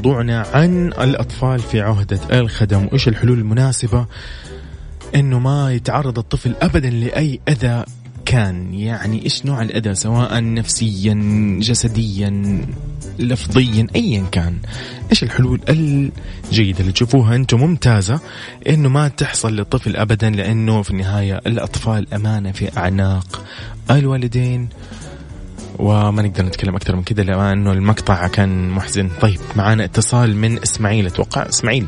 [0.00, 2.84] موضوعنا عن الأطفال في عهدة الخدم.
[2.84, 4.06] وإيش الحلول المناسبة؟
[5.14, 7.84] أنه ما يتعرض الطفل أبدا لأي أذى
[8.26, 8.74] كان.
[8.74, 11.14] يعني إيش نوع الأذى؟ سواء نفسيا
[11.62, 12.60] جسديا
[13.18, 14.58] لفظيا أيا كان.
[15.10, 18.20] إيش الحلول الجيدة اللي تشوفوها أنتم ممتازة
[18.68, 23.44] أنه ما تحصل للطفل أبدا؟ لأنه في النهاية الأطفال أمانة في أعناق
[23.90, 24.68] الوالدين.
[25.80, 29.08] وما نقدر نتكلم أكثر من كذا لأنه المقطع كان محزن.
[29.20, 31.86] طيب معانا اتصال من إسماعيل أتوقع؟ إسماعيل.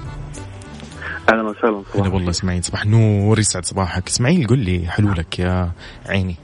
[1.32, 2.64] أهلا وسهلا هلا والله إسماعيل.
[2.64, 4.09] صباح نور يسعد صباحك.
[4.09, 5.72] إسماعيل قل لي حلولك يا
[6.07, 6.36] عيني.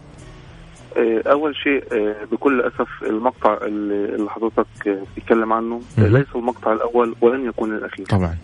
[0.97, 4.67] آه، أول شيء آه، بكل أسف المقطع اللي حضرتك
[5.17, 8.07] بتتكلم عنه ليس المقطع الأول ولن يكون الأخير.
[8.07, 8.37] طبعا.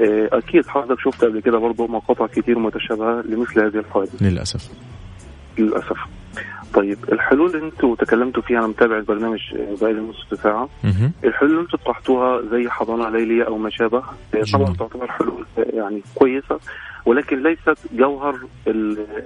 [0.00, 4.70] آه، أكيد حضرتك شفت قبل كده برضه مقاطع كتير متشابهة لمثل هذه الحوادث للأسف.
[5.58, 5.98] للأسف.
[6.74, 9.40] طيب الحلول اللي أنتوا تكلمتوا فيها أنا متابع البرنامج
[9.80, 10.68] بقالي نص ساعة.
[11.24, 14.02] الحلول اللي أنتوا طرحتوها زي حضانة ليلية أو ما شابه
[14.52, 16.60] طبعا تعتبر حلول يعني كويسة
[17.06, 18.38] ولكن ليست جوهر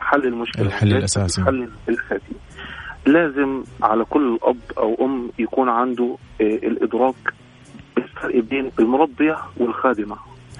[0.01, 1.41] حل المشكلة الحل الأساسي.
[1.41, 2.35] الحل الاساسي
[3.07, 7.15] لازم على كل اب أو أم يكون عنده الإدراك
[7.99, 10.17] الفرق بين المربية والخادمة.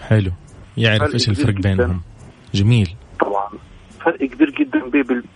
[0.09, 0.31] حلو.
[0.77, 2.01] يعرف إيش الفرق بينهم.
[2.55, 2.94] جميل.
[4.05, 4.81] فرق كبير جدا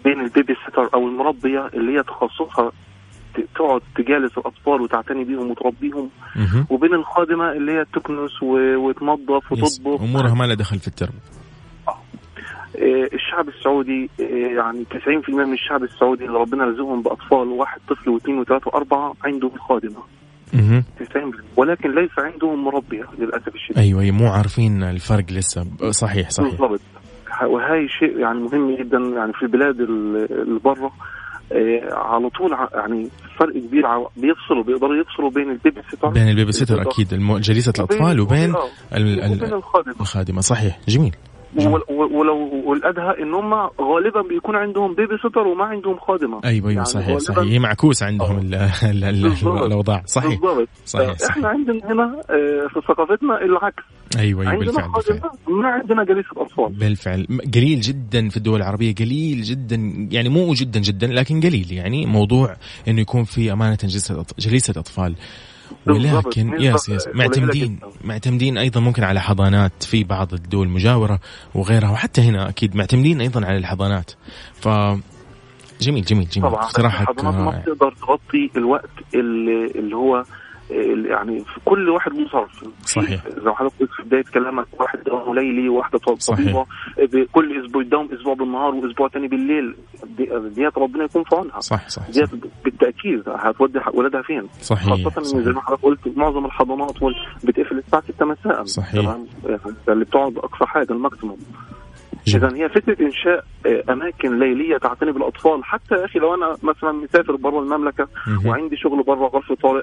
[0.05, 2.73] بين ال babysitter أو المربية اللي هي تخصصها
[3.55, 6.11] تقعد تجالس الأطفال وتعتني بيهم وتربيهم
[6.71, 8.43] وبين الخادمة اللي هي تكنس
[8.77, 10.03] وتنظف وتطبخ.
[10.03, 11.19] أمورها ما لها دخل في التربيه
[12.77, 14.25] آه، الشعب السعودي آه،
[14.57, 19.51] يعني 90% من الشعب السعودي اللي ربنا رزقهم بأطفال واحد طفل واثنين وثلاثة وأربعة عندهم
[19.59, 20.03] خادمة.
[21.01, 23.79] 90% ولكن ليس عندهم مربية للأسف الشديد.
[23.79, 25.67] أيوه مو عارفين الفرق لسه.
[25.91, 26.51] صحيح صحيح.
[26.51, 26.81] بالضبط.
[27.47, 30.91] وهي شيء يعني مهم جدا يعني في البلاد اللي بره
[31.53, 33.09] آه على طول يعني
[33.39, 33.85] فرق كبير
[34.17, 37.09] بيفصلوا بيقدروا يفصلوا بين ال babysitter بين ال babysitter أكيد.
[37.41, 38.55] جليسة الأطفال وبين,
[38.93, 40.41] وبين, وبين الخادمه الخادمة.
[40.41, 40.79] صحيح.
[40.89, 41.17] جميل.
[41.91, 46.41] ولو والأدهى إن هم غالبا بيكون عندهم babysitter وما عندهم خادمة.
[46.45, 47.39] أيوه أيوه يعني صحيح صحيح.
[47.39, 48.39] هي معكوسة عندهم
[49.67, 50.03] الأوضاع.
[50.07, 50.69] صحيح بالضبط.
[50.85, 51.31] صحيح, صحيح.
[51.31, 53.83] إحنا عندنا هنا آه، في ثقافتنا العكس.
[54.19, 55.31] أيوه أيوه عندنا بالفعل, بالفعل.
[55.49, 57.27] ما عندنا جليسه اطفال بالفعل.
[57.55, 59.77] قليل جدا في الدول العربية قليل جدا
[60.11, 61.73] يعني مو جدا جدا لكن قليل.
[61.73, 62.57] يعني موضوع
[62.89, 65.15] إنه يكون في أمانة جلسة جليسة أطفال.
[65.87, 71.21] ولكن يس يس معتمدين معتمدين أيضا ممكن على حضانات في بعض الدول المجاورة
[71.55, 74.11] وغيرها وحتى هنا أكيد معتمدين أيضا على الحضانات.
[74.55, 74.69] ف
[75.81, 76.51] جميل جميل جميل.
[76.51, 80.25] طبعا اقتراحك الحضانات ما بتقدر تغطي الوقت اللي, اللي هو
[81.11, 83.29] يعني في كل واحد له ظرف صحيح.
[83.29, 86.67] زي ما حضرتك في بداية كلامك واحد دوام ليلي وواحده طبيبه
[87.33, 89.77] كل أسبوع يداوم أسبوع بالنهار وأسبوع ثاني بالليل.
[90.55, 91.61] ديت ربنا يكون في عونها.
[91.61, 92.31] صح صح ديت
[92.65, 96.95] بالتأكيد هتودي ولدها فين؟ صحيح خاصة زي ما حضرتك قلت معظم الحضانات
[97.45, 98.65] بتقفل الساعة 6 مساء.
[98.65, 99.03] صحيح.
[99.03, 99.27] تمام؟
[99.89, 101.39] اللي بتقعد اقصى حاجة الماكسيموم.
[102.29, 105.65] اذا هي فكرة إنشاء آه، أماكن ليلية تعتني بالأطفال.
[105.65, 108.09] حتى يا أخي لو أنا مثلا مسافر بره المملكة
[108.45, 109.83] وعندي شغل بره غرف طارئ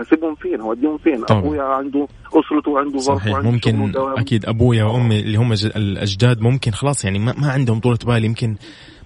[0.00, 1.40] هسيبهم فين؟ هوديهم فين؟ طبعا.
[1.40, 7.04] أبويا عنده أسرته وعنده ظرف وعنده ممكن أكيد أبويا وأمي اللي هم الأجداد ممكن خلاص
[7.04, 8.56] يعني ما عندهم طولة بال يمكن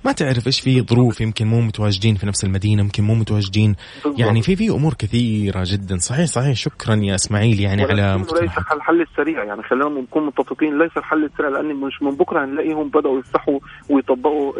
[0.04, 3.76] ما تعرف إيش في ظروف يمكن مو متواجدين في نفس المدينة يمكن مو متواجدين.
[4.18, 5.98] يعني في في أمور كثيرة جدا.
[5.98, 6.56] صحيح صحيح.
[6.56, 9.44] شكرا يا إسماعيل يعني على ليس الحل السريع.
[9.44, 14.52] يعني خلينا نكون متفقين ليس الحل السريع لأن مش من بكرة هنلاقيهم بدأوا يفتحوا ويطبقوا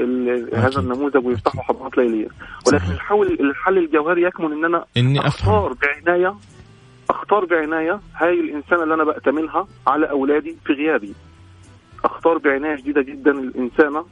[0.54, 2.28] هذا النموذج ويفتحوا حضانات ليلية.
[2.66, 6.34] ولكن الحل الحل الجوهري يكمن إن أنا إني أختار بعناية
[7.10, 11.14] أختار بعناية هاي الانسانه اللي أنا بأتمنها على أولادي في غيابي.
[12.04, 14.04] أختار بعناية شديده جدا الانسانه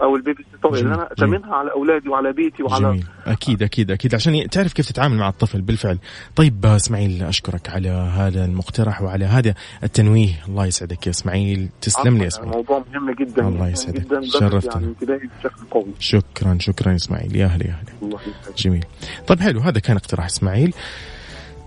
[0.00, 3.06] أو البيبي سيتر اللي أنا أتمنها على أولادي وعلى بيتي وعلى جميل.
[3.26, 4.14] أكيد أكيد أكيد.
[4.14, 5.98] عشان تعرف كيف تتعامل مع الطفل بالفعل.
[6.36, 10.44] طيب إسماعيل أشكرك على هذا المقترح وعلى هذا التنويه.
[10.48, 11.68] الله يسعدك يا إسماعيل.
[11.80, 12.54] تسلم لي يا إسماعيل.
[12.54, 14.06] موضوع مهم جدا الله يسعدك.
[14.24, 15.92] شرفتنا يعني بشكل قوي.
[15.98, 17.36] شكرا شكرا يا إسماعيل.
[17.36, 18.18] يا أهلا يا أهلا.
[18.56, 18.84] جميل.
[19.26, 19.60] طيب حلو.
[19.60, 20.74] هذا كان اقتراح إسماعيل.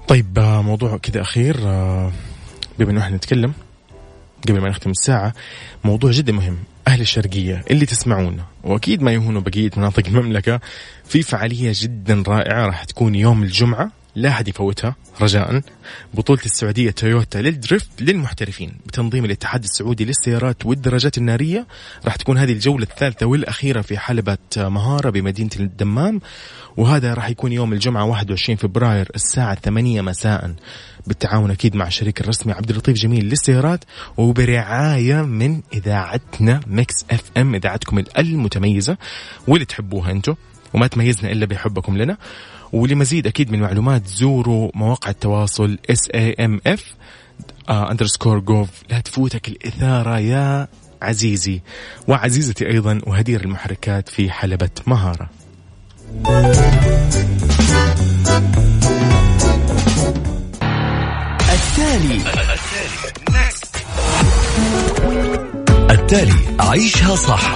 [0.07, 1.57] طيب موضوع كذا أخير.
[2.79, 3.53] بما انه إحنا نتكلم
[4.49, 5.33] قبل ما نختم الساعة
[5.83, 6.57] موضوع جدا مهم.
[6.87, 8.45] أهل الشرقية اللي تسمعونا.
[8.63, 10.59] وأكيد ما يهونوا بقية مناطق المملكة.
[11.05, 13.91] في فعالية جدا رائعة راح تكون يوم الجمعة.
[14.15, 15.61] لا أحد يفوتها رجاء.
[16.13, 18.73] بطولة السعودية تويوتا لل drift للمحترفين.
[18.85, 21.67] بتنظيم الاتحاد السعودي للسيارات والدراجات النارية.
[22.05, 26.21] راح تكون هذه الجولة الثالثة والأخيرة في حلبة مهارة بمدينة الدمام.
[26.77, 30.55] وهذا راح يكون يوم الجمعة 21 فبراير الساعة 8 مساء.
[31.07, 33.83] بالتعاون أكيد مع الشريك الرسمي عبد اللطيف جميل للسيارات.
[34.17, 38.97] وبرعاية من إذاعتنا Mix FM إذاعتكم المتميزة.
[39.47, 40.35] واللي تحبوها أنتم
[40.75, 42.17] وما تميزنا إلا بحبكم لنا.
[42.73, 46.79] ولمزيد أكيد من معلومات زوروا مواقع التواصل SAMF
[47.69, 50.67] اندرسكور جوف لا تفوتك الإثارة يا
[51.01, 51.61] عزيزي.
[52.07, 55.29] وعزيزتي أيضا وهدير المحركات في حلبة مهارة.
[61.49, 62.21] التالي.
[65.91, 66.33] التالي.
[66.59, 67.55] عيشها صح.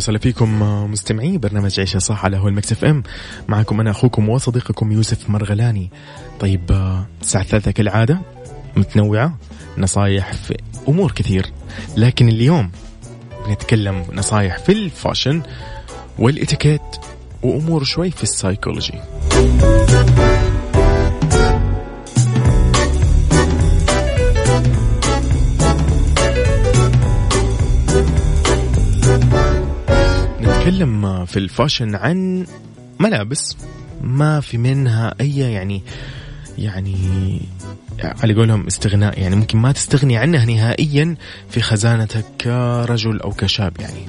[0.00, 3.02] وسهلا فيكم مستمعي برنامج عيشها صح على هوا ال Mix FM.
[3.48, 5.90] معكم أنا أخوكم وصديقكم يوسف مرغلاني.
[6.40, 6.70] طيب
[7.22, 8.20] الساعة الثالثة كالعادة
[8.76, 9.38] متنوعة
[9.78, 10.56] نصايح في
[10.88, 11.52] أمور كثير.
[11.96, 12.70] لكن اليوم
[13.46, 15.42] بنتكلم نصايح في ال fashion
[16.18, 16.96] والإتيكيت
[17.42, 19.00] وأمور شوي في السايكولوجي.
[30.60, 32.46] نتكلم في ال fashion عن
[32.98, 33.56] ملابس
[34.00, 35.82] ما في منها أي يعني
[36.58, 37.40] يعني
[38.00, 39.20] على قولهم استغناء.
[39.20, 41.16] يعني ممكن ما تستغني عنها نهائيا
[41.50, 44.08] في خزانتك كرجل أو كشاب يعني.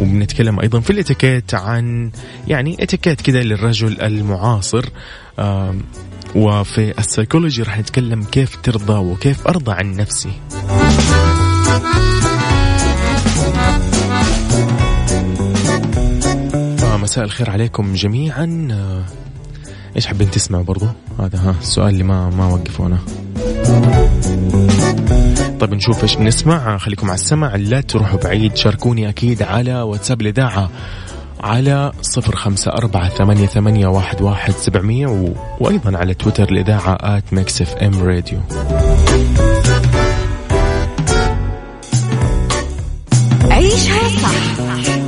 [0.00, 2.10] وبنتكلم أيضا في الإتيكيت عن
[2.48, 4.84] يعني إتيكيت كذا للرجل المعاصر.
[6.34, 10.32] وفي السيكولوجي راح نتكلم كيف ترضى وكيف أرضى عن نفسي
[17.14, 18.68] مساء الخير عليكم جميعا.
[18.70, 19.04] آه،
[19.96, 20.86] إيش حابين تسمعوا برضو؟
[21.18, 22.98] هذا ها السؤال اللي ما ما وقفونا.
[25.60, 26.78] طيب نشوف إيش بنسمع.
[26.78, 27.56] خليكم على السمع.
[27.56, 30.70] لا تروحوا بعيد شاركوني أكيد على واتساب الإذاعة
[31.40, 35.28] على صفر خمسة أربعة ثمانية, ثمانية واحد, واحد سبعمية و...
[35.60, 38.40] وأيضا على تويتر الإذاعة at Mix FM Radio.
[43.50, 44.93] عيشها صح.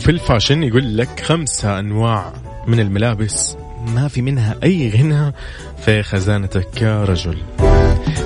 [0.00, 2.32] في الفاشن يقول لك خمسة أنواع
[2.66, 5.32] من الملابس ما في منها أي غنى
[5.84, 7.38] في خزانتك كرجل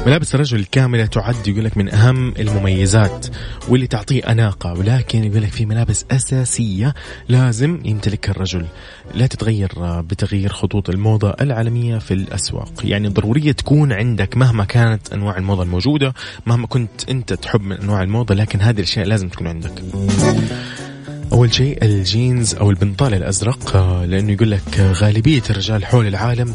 [0.06, 3.26] ملابس الرجل الكاملة تعد يقول لك من أهم المميزات
[3.68, 6.94] واللي تعطيه أناقة ولكن يقول لك في ملابس أساسية
[7.28, 8.66] لازم يمتلكها الرجل.
[9.14, 12.72] لا تتغير بتغيير خطوط الموضة العالمية في الأسواق.
[12.84, 16.14] يعني ضرورية تكون عندك مهما كانت أنواع الموضة الموجودة
[16.46, 19.82] مهما كنت أنت تحب من أنواع الموضة لكن هذه الأشياء لازم تكون عندك.
[21.32, 26.54] أول شيء الجينز أو البنطال الأزرق آه، لأنه يقول لك غالبية الرجال حول العالم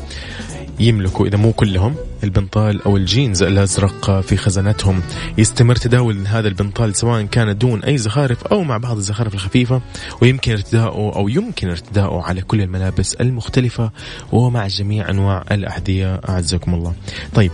[0.79, 5.01] يملكوا إذا مو كلهم البنطال أو الجينز الأزرق في خزانتهم.
[5.37, 9.81] يستمر تداول هذا البنطال سواء كان دون أي زخارف أو مع بعض الزخارف الخفيفة
[10.21, 13.91] ويمكن ارتداؤه أو يمكن ارتداؤه على كل الملابس المختلفة
[14.31, 16.21] ومع جميع أنواع الأحذية.
[16.29, 16.93] أعزكم الله.
[17.35, 17.51] طيب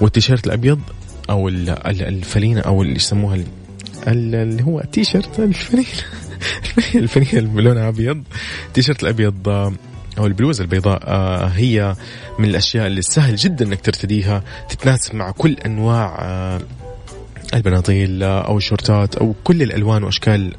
[0.00, 0.80] والتيشيرت الأبيض
[1.30, 3.38] أو الفلينة أو اللي يسموها
[4.06, 5.40] اللي هو التيشيرت
[6.78, 8.22] الفنيل الفنيل بلونها ابيض
[8.66, 9.72] التيشيرت الأبيض آه،
[10.18, 11.96] أو البلوزة البيضاء آه، هي
[12.38, 16.60] من الأشياء اللي سهل جدا إنك ترتديها تتناسب مع كل أنواع آه،
[17.54, 20.54] البناطيل أو الشورتات أو كل الألوان وأشكال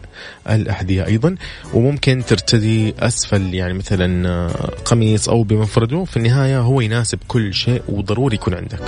[0.49, 1.35] الأحذية أيضا.
[1.73, 4.47] وممكن ترتدي أسفل يعني مثلا
[4.85, 8.79] قميص أو بمفرده في النهاية هو يناسب كل شيء وضروري يكون عندك.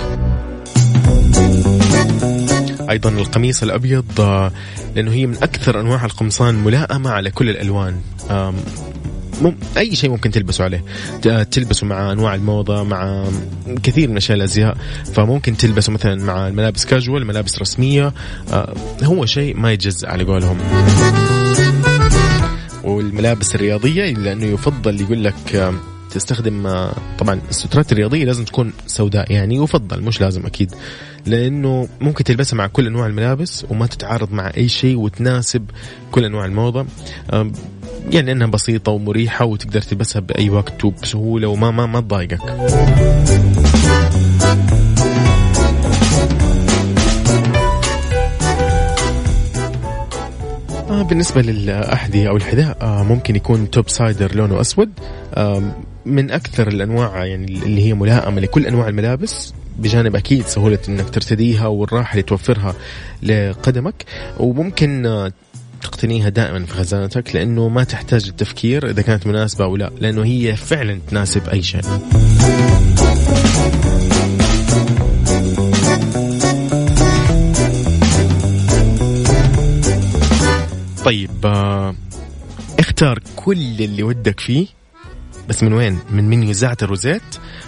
[2.90, 4.20] أيضا القميص الأبيض
[4.94, 8.00] لأنه هي من أكثر أنواع القمصان ملائمة على كل الألوان.
[9.42, 10.84] مم أي شيء ممكن تلبسه عليه.
[11.50, 13.24] تلبسه مع أنواع الموضة مع
[13.82, 14.76] كثير من أشياء الأزياء.
[15.14, 18.12] فممكن تلبسه مثلا مع الملابس كاجوال ملابس رسمية.
[18.52, 20.58] آه، هو شيء ما يتجزأ على قولهم.
[22.84, 25.74] والملابس الرياضية لأنه يفضل يقول لك آه،
[26.10, 30.74] تستخدم آه، طبعا السترات الرياضية لازم تكون سوداء يعني يفضل مش لازم أكيد
[31.26, 35.64] لأنه ممكن تلبسها مع كل أنواع الملابس وما تتعارض مع أي شيء وتناسب
[36.12, 36.86] كل أنواع الموضة.
[38.10, 42.40] يعني إنها بسيطة ومريحة وتقدر تلبسها بأي وقت وبسهولة وما ما ما تضايقك.
[50.90, 54.90] آه بالنسبة للأحذية أو الحذاء آه ممكن يكون توب سايدر لونه أسود.
[56.06, 61.66] من أكثر الأنواع يعني اللي هي ملائمة لكل أنواع الملابس بجانب أكيد سهولة أنك ترتديها
[61.66, 62.74] والراحة اللي توفرها
[63.22, 64.04] لقدمك
[64.38, 65.32] وممكن آه
[65.82, 70.56] تقتنيها دائما في خزانتك لأنه ما تحتاج التفكير إذا كانت مناسبة أو لا لأنه هي
[70.56, 71.82] فعلا تناسب أي شيء.
[81.04, 81.94] طيب آه،
[82.78, 84.77] اختار كل اللي ودك فيه
[85.48, 87.22] بس من وين؟ من منيو زعتر روزيت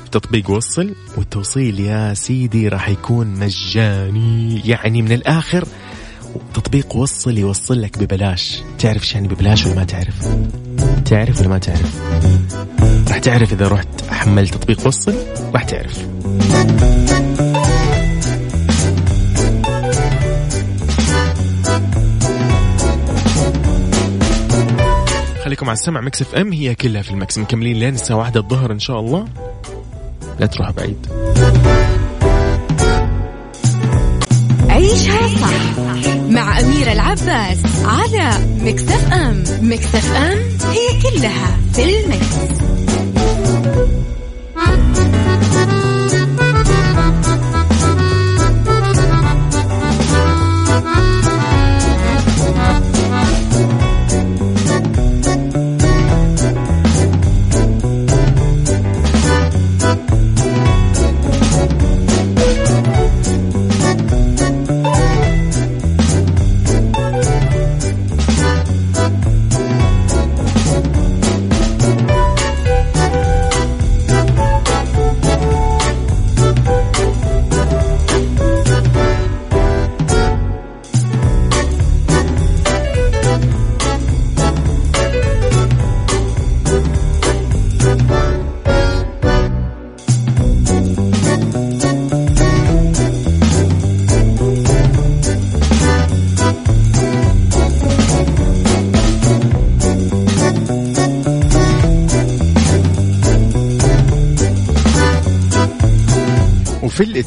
[0.05, 4.61] في تطبيق وصل والتوصيل يا سيدي راح يكون مجاني.
[4.65, 5.65] يعني من الآخر
[6.55, 8.63] تطبيق وصل يوصل لك ببلاش.
[8.79, 10.29] تعرف إيش يعني ببلاش ولا ما تعرف؟
[11.05, 12.01] تعرف ولا ما تعرف؟
[13.09, 15.15] راح تعرف إذا رحت حملت تطبيق وصل؟
[15.55, 16.07] راح تعرف.
[25.51, 28.73] خليكم على السمع Mix FM هي كلها في ال mix مكملين لين الساعة واحدة الظهر
[28.73, 29.29] إن شاء الله.
[30.41, 31.07] لا تروح بعيد.
[34.69, 35.79] عيشها صح
[36.31, 38.31] مع أميرة العباس على
[38.61, 39.45] مكتف أم.
[39.63, 40.39] مكتف أم
[40.71, 42.61] هي كلها في المكس.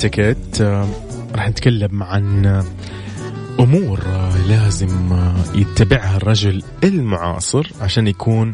[0.03, 0.89] في الاتيكيت آه،
[1.35, 2.63] راح نتكلم عن آه،
[3.59, 5.17] أمور آه، لازم
[5.55, 8.53] يتبعها الرجل المعاصر عشان يكون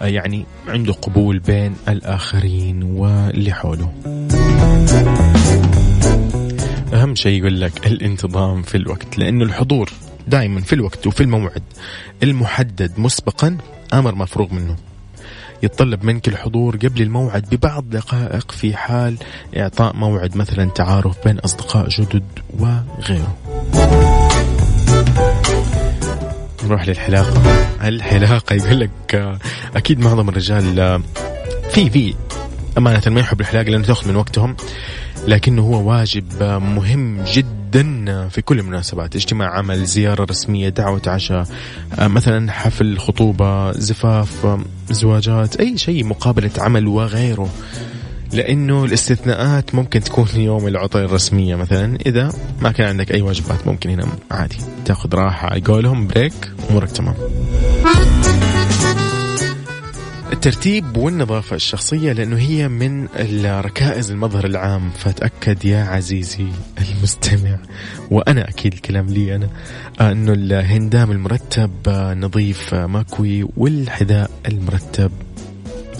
[0.00, 3.92] يعني عنده قبول بين الآخرين واللي حوله.
[6.92, 9.92] أهم شيء يقول لك الانتظام في الوقت لأنه الحضور
[10.28, 11.62] دائما في الوقت وفي الموعد
[12.22, 13.58] المحدد مسبقا
[13.92, 14.76] آمر مفروغ منه.
[15.62, 19.16] يتطلب منك الحضور قبل الموعد ببعض دقائق في حال
[19.56, 22.24] إعطاء موعد مثلا تعارف بين أصدقاء جدد
[22.58, 23.36] وغيره.
[26.64, 27.42] نروح للحلاقة.
[27.88, 29.38] الحلاقة يقول لك
[29.76, 31.02] أكيد معظم الرجال
[31.70, 32.14] في في
[32.78, 34.56] أمانة ما يحب الحلاقة لأنه تأخذ من وقتهم
[35.26, 37.57] لكنه هو واجب مهم جدا.
[38.28, 39.16] في كل المناسبات.
[39.16, 41.46] اجتماع عمل زيارة رسمية دعوة عشاء
[41.98, 44.58] مثلا حفل خطوبة زفاف
[44.90, 47.48] زواجات أي شيء مقابلة عمل وغيره.
[48.32, 51.98] لأنه الاستثناءات ممكن تكون يوم العطل الرسمية مثلا.
[52.06, 54.56] إذا ما كان عندك أي واجبات ممكن هنا عادي.
[54.84, 57.14] تاخذ راحة على قولهم بريك أمورك تمام.
[60.32, 63.08] الترتيب والنظافة الشخصية لأنه هي من
[63.44, 64.90] ركائز المظهر العام.
[64.90, 66.46] فتأكد يا عزيزي
[66.78, 67.58] المستمع
[68.10, 69.48] وأنا أكيد الكلام لي أنا
[70.00, 71.70] أنه الهندام المرتب
[72.16, 75.12] نظيف مكوي والحذاء المرتب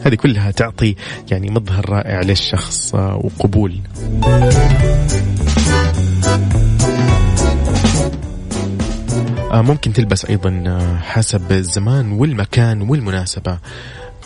[0.04, 0.94] هذه كلها تعطي
[1.30, 3.80] يعني مظهر رائع للشخص وقبول.
[9.52, 13.58] ممكن تلبس أيضا حسب الزمان والمكان والمناسبة.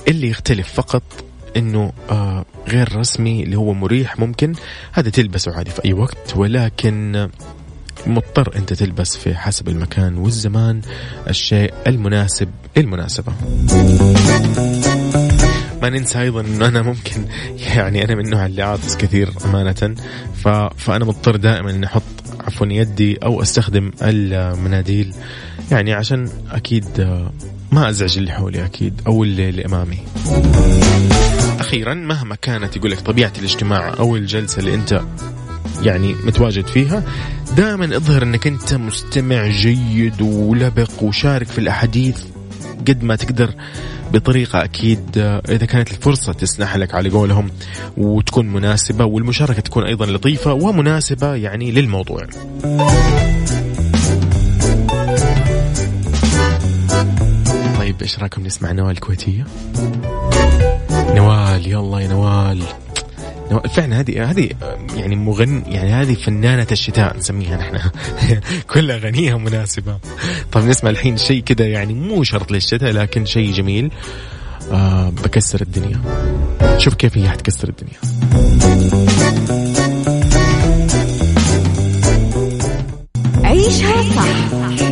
[0.09, 1.03] اللي يختلف فقط
[1.57, 4.53] إنه آه غير رسمي اللي هو مريح ممكن
[4.93, 7.29] هذا تلبسه عادي في أي وقت ولكن
[8.07, 10.81] مضطر أنت تلبس في حسب المكان والزمان
[11.29, 13.33] الشيء المناسب للمناسبة.
[15.83, 17.25] ما ننسى أيضا إنه أنا ممكن
[17.77, 19.95] يعني أنا من النوع اللي عاطس كثير أمانة
[20.35, 20.49] ف...
[20.77, 22.03] فأنا مضطر دائما إني أحط
[22.41, 25.15] عفوا يدي أو أستخدم المناديل
[25.71, 26.87] يعني عشان أكيد
[27.73, 29.99] ما أزعج اللي حولي أكيد أو اللي, اللي امامي
[31.61, 35.03] أخيرا مهما كانت يقول لك طبيعة الاجتماع أو الجلسة اللي أنت
[35.83, 37.03] يعني متواجد فيها
[37.57, 42.19] دائما اظهر إنك أنت مستمع جيد ولبق وشارك في الأحاديث
[42.89, 43.55] قد ما تقدر
[44.13, 45.19] بطريقة أكيد
[45.49, 47.51] إذا كانت الفرصة تسنح لك على قولهم
[47.97, 52.27] وتكون مناسبة والمشاركة تكون أيضا لطيفة ومناسبة يعني للموضوع.
[58.03, 59.47] طيب إيش رأيكم نسمع نوال الكويتية.
[60.91, 62.63] نوال يلا يا نوال.
[63.75, 64.51] فعلا هذه هذه
[64.97, 67.91] يعني مغن يعني هذه فنانة الشتاء نسميها نحن.
[68.73, 69.99] كل أغانيها مناسبة.
[70.53, 73.91] طيب نسمع الحين شيء كذا يعني مو شرط للشتاء لكن شيء جميل.
[74.73, 76.01] آه بكسر الدنيا.
[76.79, 77.99] شوف كيف هي حتكسر الدنيا.
[83.45, 84.92] عيشها صح.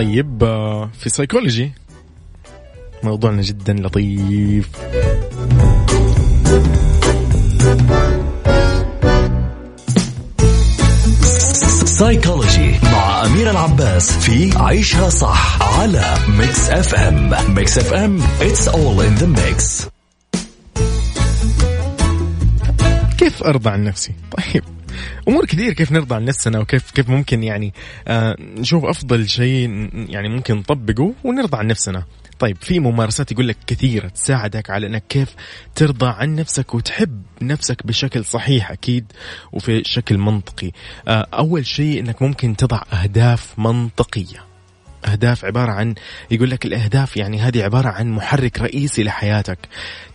[0.00, 1.72] طيب آه، في سيكولوجي
[3.02, 4.68] موضوعنا جدا لطيف.
[11.84, 19.22] سايكولوجي مع أمير العباس في عيشها صح على Mix FM Mix FM it's all in
[19.22, 19.86] the mix.
[23.18, 24.64] كيف أرضى عن نفسي؟ طيب.
[25.28, 27.74] أمور كثير كيف نرضى عن نفسنا وكيف كيف ممكن يعني
[28.08, 32.04] آه نشوف أفضل شيء يعني ممكن نطبقه ونرضى عن نفسنا
[32.40, 35.34] طيب في ممارسات يقول لك كثيرة تساعدك على إنك كيف
[35.74, 39.12] ترضى عن نفسك وتحب نفسك بشكل صحيح أكيد
[39.52, 40.70] وفي شكل منطقي.
[41.08, 44.49] آه أول شيء إنك ممكن تضع أهداف منطقية.
[45.04, 45.94] أهداف عبارة عن
[46.30, 49.58] يقول لك الأهداف يعني هذه عبارة عن محرك رئيسي لحياتك.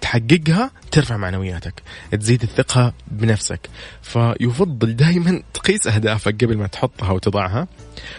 [0.02, 1.84] تحققها ترفع معنوياتك.
[2.12, 3.70] تزيد الثقة بنفسك.
[4.02, 7.68] فيفضل دائما تقيس أهدافك قبل ما تحطها وتضعها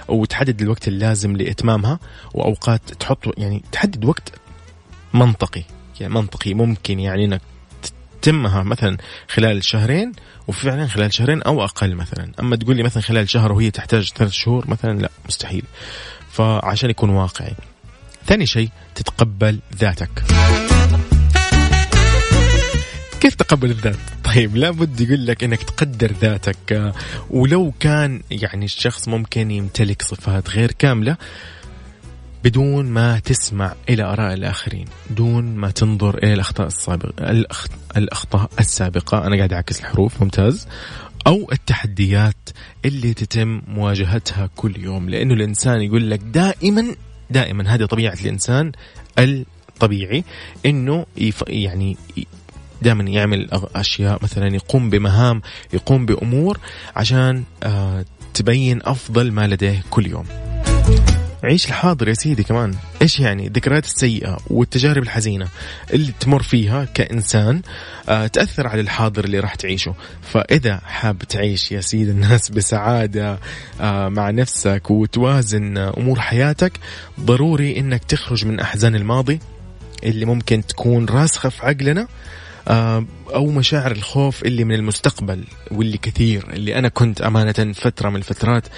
[0.08, 1.98] وتحدد الوقت اللازم لإتمامها
[2.34, 4.32] وأوقات تحط يعني تحدد وقت
[5.14, 5.62] منطقي.
[6.00, 7.40] يعني منطقي ممكن يعني إنك
[8.22, 8.96] تتمها مثلا
[9.28, 10.12] خلال شهرين
[10.48, 12.32] وفعلا خلال شهرين أو أقل مثلا.
[12.40, 15.64] أما تقول لي مثلا خلال شهر وهي تحتاج ثلاث شهور مثلا لا مستحيل.
[16.36, 17.54] فعشان يكون واقعي.
[18.26, 20.22] ثاني شيء تتقبل ذاتك.
[23.20, 26.92] كيف تقبل الذات؟ طيب لابد يقول لك إنك تقدر ذاتك.
[27.30, 31.16] ولو كان يعني الشخص ممكن يمتلك صفات غير كاملة
[32.44, 37.34] بدون ما تسمع إلى آراء الآخرين، دون ما تنظر إلى الأخطاء السابقه
[37.96, 40.68] الأخطاء السابقة، أنا قاعد أعكس الحروف ممتاز،
[41.26, 42.50] أو التحديات
[42.84, 46.94] اللي تتم مواجهتها كل يوم لأنه الإنسان يقول لك دائما
[47.30, 48.72] دائما هذه طبيعة الإنسان
[49.18, 50.24] الطبيعي
[50.66, 51.06] إنه
[51.48, 51.96] يعني
[52.82, 56.58] دائما يعمل أشياء مثلا يقوم بمهام يقوم بأمور
[56.96, 58.04] عشان آه
[58.34, 60.45] تبين أفضل ما لديه كل يوم.
[61.46, 62.74] عيش الحاضر يا سيدي كمان.
[63.02, 65.48] إيش يعني؟ الذكريات السيئة والتجارب الحزينة
[65.92, 67.62] اللي تمر فيها كإنسان
[68.08, 69.94] آه تأثر على الحاضر اللي راح تعيشه.
[70.22, 73.38] فإذا حاب تعيش يا سيدي الناس بسعادة
[73.80, 76.72] آه مع نفسك وتوازن أمور حياتك
[77.20, 79.40] ضروري إنك تخرج من أحزان الماضي
[80.04, 82.08] اللي ممكن تكون راسخة في عقلنا
[82.68, 88.16] آه، أو مشاعر الخوف اللي من المستقبل واللي كثير اللي أنا كنت أمانة فترة من
[88.16, 88.68] الفترات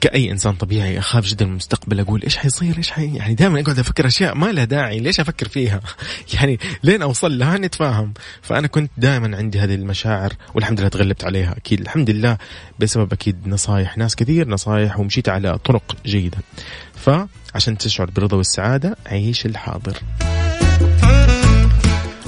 [0.00, 3.78] كأي إنسان طبيعي أخاف جدا من المستقبل أقول إيش حيصير إيش حي؟ يعني دائما أقعد
[3.78, 5.80] أفكر أشياء ما لها داعي ليش أفكر فيها؟
[6.34, 8.14] يعني لين أوصل لها نتفاهم.
[8.42, 11.80] فأنا كنت دائما عندي هذه المشاعر والحمد لله تغلبت عليها أكيد.
[11.80, 12.38] الحمد لله
[12.78, 16.38] بسبب أكيد نصايح ناس كثير نصايح ومشيت على طرق جيدة.
[16.94, 19.98] فعشان تشعر بالرضا والسعادة عيش الحاضر.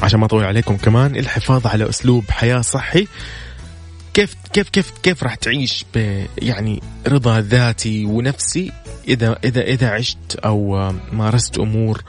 [0.03, 3.09] عشان ما أطول عليكم كمان الحفاظ على أسلوب حياة صحي.
[4.19, 8.73] كيف كيف كيف كيف راح تعيش ب يعني رضا ذاتي ونفسي
[9.09, 12.03] اذا اذا إذا عشت أو مارست أمور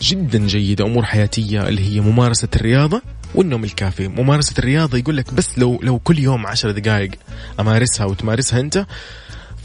[0.00, 3.02] جدا جيدة أمور حياتية اللي هي ممارسة الرياضة
[3.34, 4.08] والنوم الكافي.
[4.08, 7.10] ممارسة الرياضة يقول لك بس لو لو كل يوم عشر دقائق
[7.60, 8.86] أمارسها وتمارسها أنت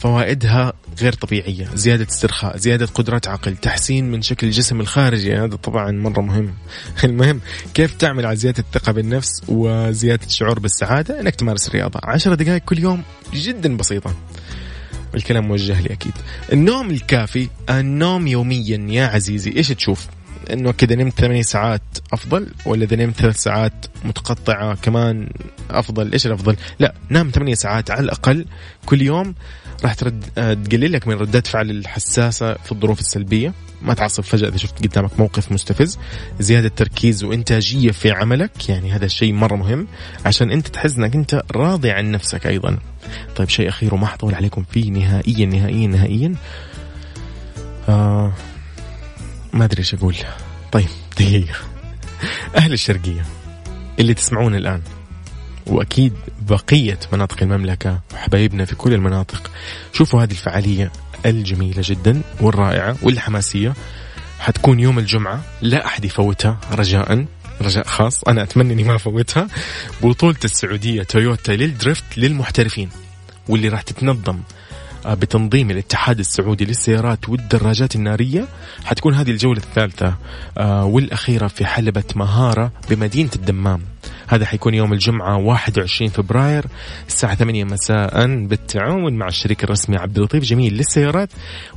[0.02, 5.92] فوائدها غير طبيعية زيادة استرخاء زيادة قدرات عقل تحسين من شكل الجسم الخارجي هذا طبعا
[5.92, 6.54] مرة مهم.
[7.04, 7.42] المهم
[7.74, 12.00] كيف تعمل على زيادة الثقة بالنفس وزيادة الشعور بالسعادة؟ إنك تمارس الرياضة.
[12.04, 14.16] عشر دقائق كل يوم جدا بسيطة.
[15.16, 16.14] الكلام موجه لي أكيد.
[16.54, 20.08] النوم الكافي النوم يوميا يا عزيزي إيش تشوف؟
[20.54, 21.82] إنه كذا نمت ثمانية ساعات
[22.14, 25.30] أفضل ولا إذا نمت ثلاث ساعات متقطعة كمان
[25.70, 28.46] أفضل؟ إيش الأفضل؟ لا نام ثمانية ساعات على الأقل
[28.86, 29.36] كل يوم
[29.84, 33.54] راح ترد آه، تقلل لك من ردات فعل الحساسة في الظروف السلبية.
[33.82, 36.00] ما تعصب فجأة إذا شفت قدامك موقف مستفز.
[36.40, 39.88] زيادة تركيز وإنتاجية في عملك يعني هذا الشيء مرة مهم
[40.26, 42.78] عشان أنت تحس إنك أنت راضي عن نفسك أيضا.
[43.36, 46.36] طيب شيء أخير وما حطول عليكم فيه نهائيا نهائيا نهائيا.
[47.90, 48.34] آه
[49.54, 50.16] ما أدري إيش أقول.
[50.72, 50.88] طيب
[51.20, 51.54] دقيقة.
[52.58, 53.26] أهل الشرقية
[54.00, 54.82] اللي تسمعون الآن.
[55.68, 56.14] وأكيد
[56.50, 59.52] بقية مناطق المملكة وحبايبنا في كل المناطق
[59.94, 60.92] شوفوا هذه الفعالية
[61.26, 63.74] الجميلة جدا والرائعة والحماسية.
[64.40, 67.26] حتكون يوم الجمعة لا أحد يفوتها رجاء
[67.62, 68.24] رجاء خاص.
[68.24, 69.48] أنا أتمنى إني ما أفوتها.
[70.04, 72.90] بطولة السعودية تويوتا للدريفت للمحترفين
[73.50, 74.40] واللي راح تتنظم
[75.06, 78.48] آه، بتنظيم الاتحاد السعودي للسيارات والدراجات النارية.
[78.86, 80.16] حتكون هذه الجولة الثالثة
[80.58, 83.82] آه، والأخيرة في حلبة مهارة بمدينة الدمام.
[84.32, 86.66] هذا حيكون يوم الجمعة 21 فبراير
[87.08, 88.28] الساعة 8 مساء.
[88.46, 91.30] بالتعاون مع الشريك الرسمي عبد اللطيف جميل للسيارات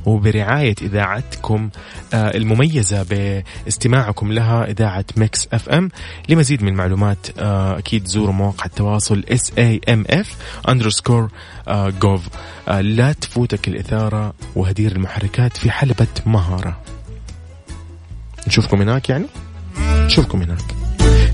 [0.05, 1.69] وبرعاية إذاعتكم
[2.13, 5.89] آه، المميزة باستماعكم لها إذاعة Mix FM.
[6.29, 10.35] لمزيد من المعلومات أكيد زوروا مواقع التواصل SAMF
[10.69, 11.29] أندرسكور
[11.69, 12.21] جوف.
[12.67, 16.77] لا تفوتك الإثارة وهدير المحركات في حلبة مهارة.
[18.47, 19.25] نشوفكم هناك يعني؟
[19.79, 20.84] نشوفكم هناك.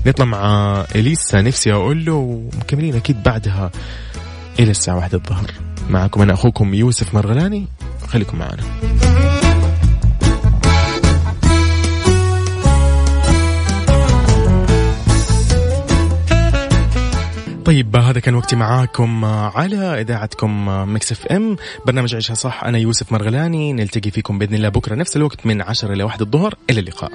[0.06, 3.70] نطلع مع إليسا نفسي أقول له ومكملين أكيد بعدها
[4.58, 5.50] إلى الساعة واحدة الظهر.
[5.90, 7.66] معكم أنا أخوكم يوسف مرغلاني
[8.06, 8.62] خليكم معنا.
[17.64, 21.56] طيب هذا كان وقتي معاكم على إذاعتكم مكس إف إم.
[21.86, 25.92] برنامج عيشها صح أنا يوسف مرغلاني نلتقي فيكم بإذن الله بكرة نفس الوقت من 10
[25.92, 26.54] إلى 1 الظهر.
[26.70, 27.10] إلى اللقاء.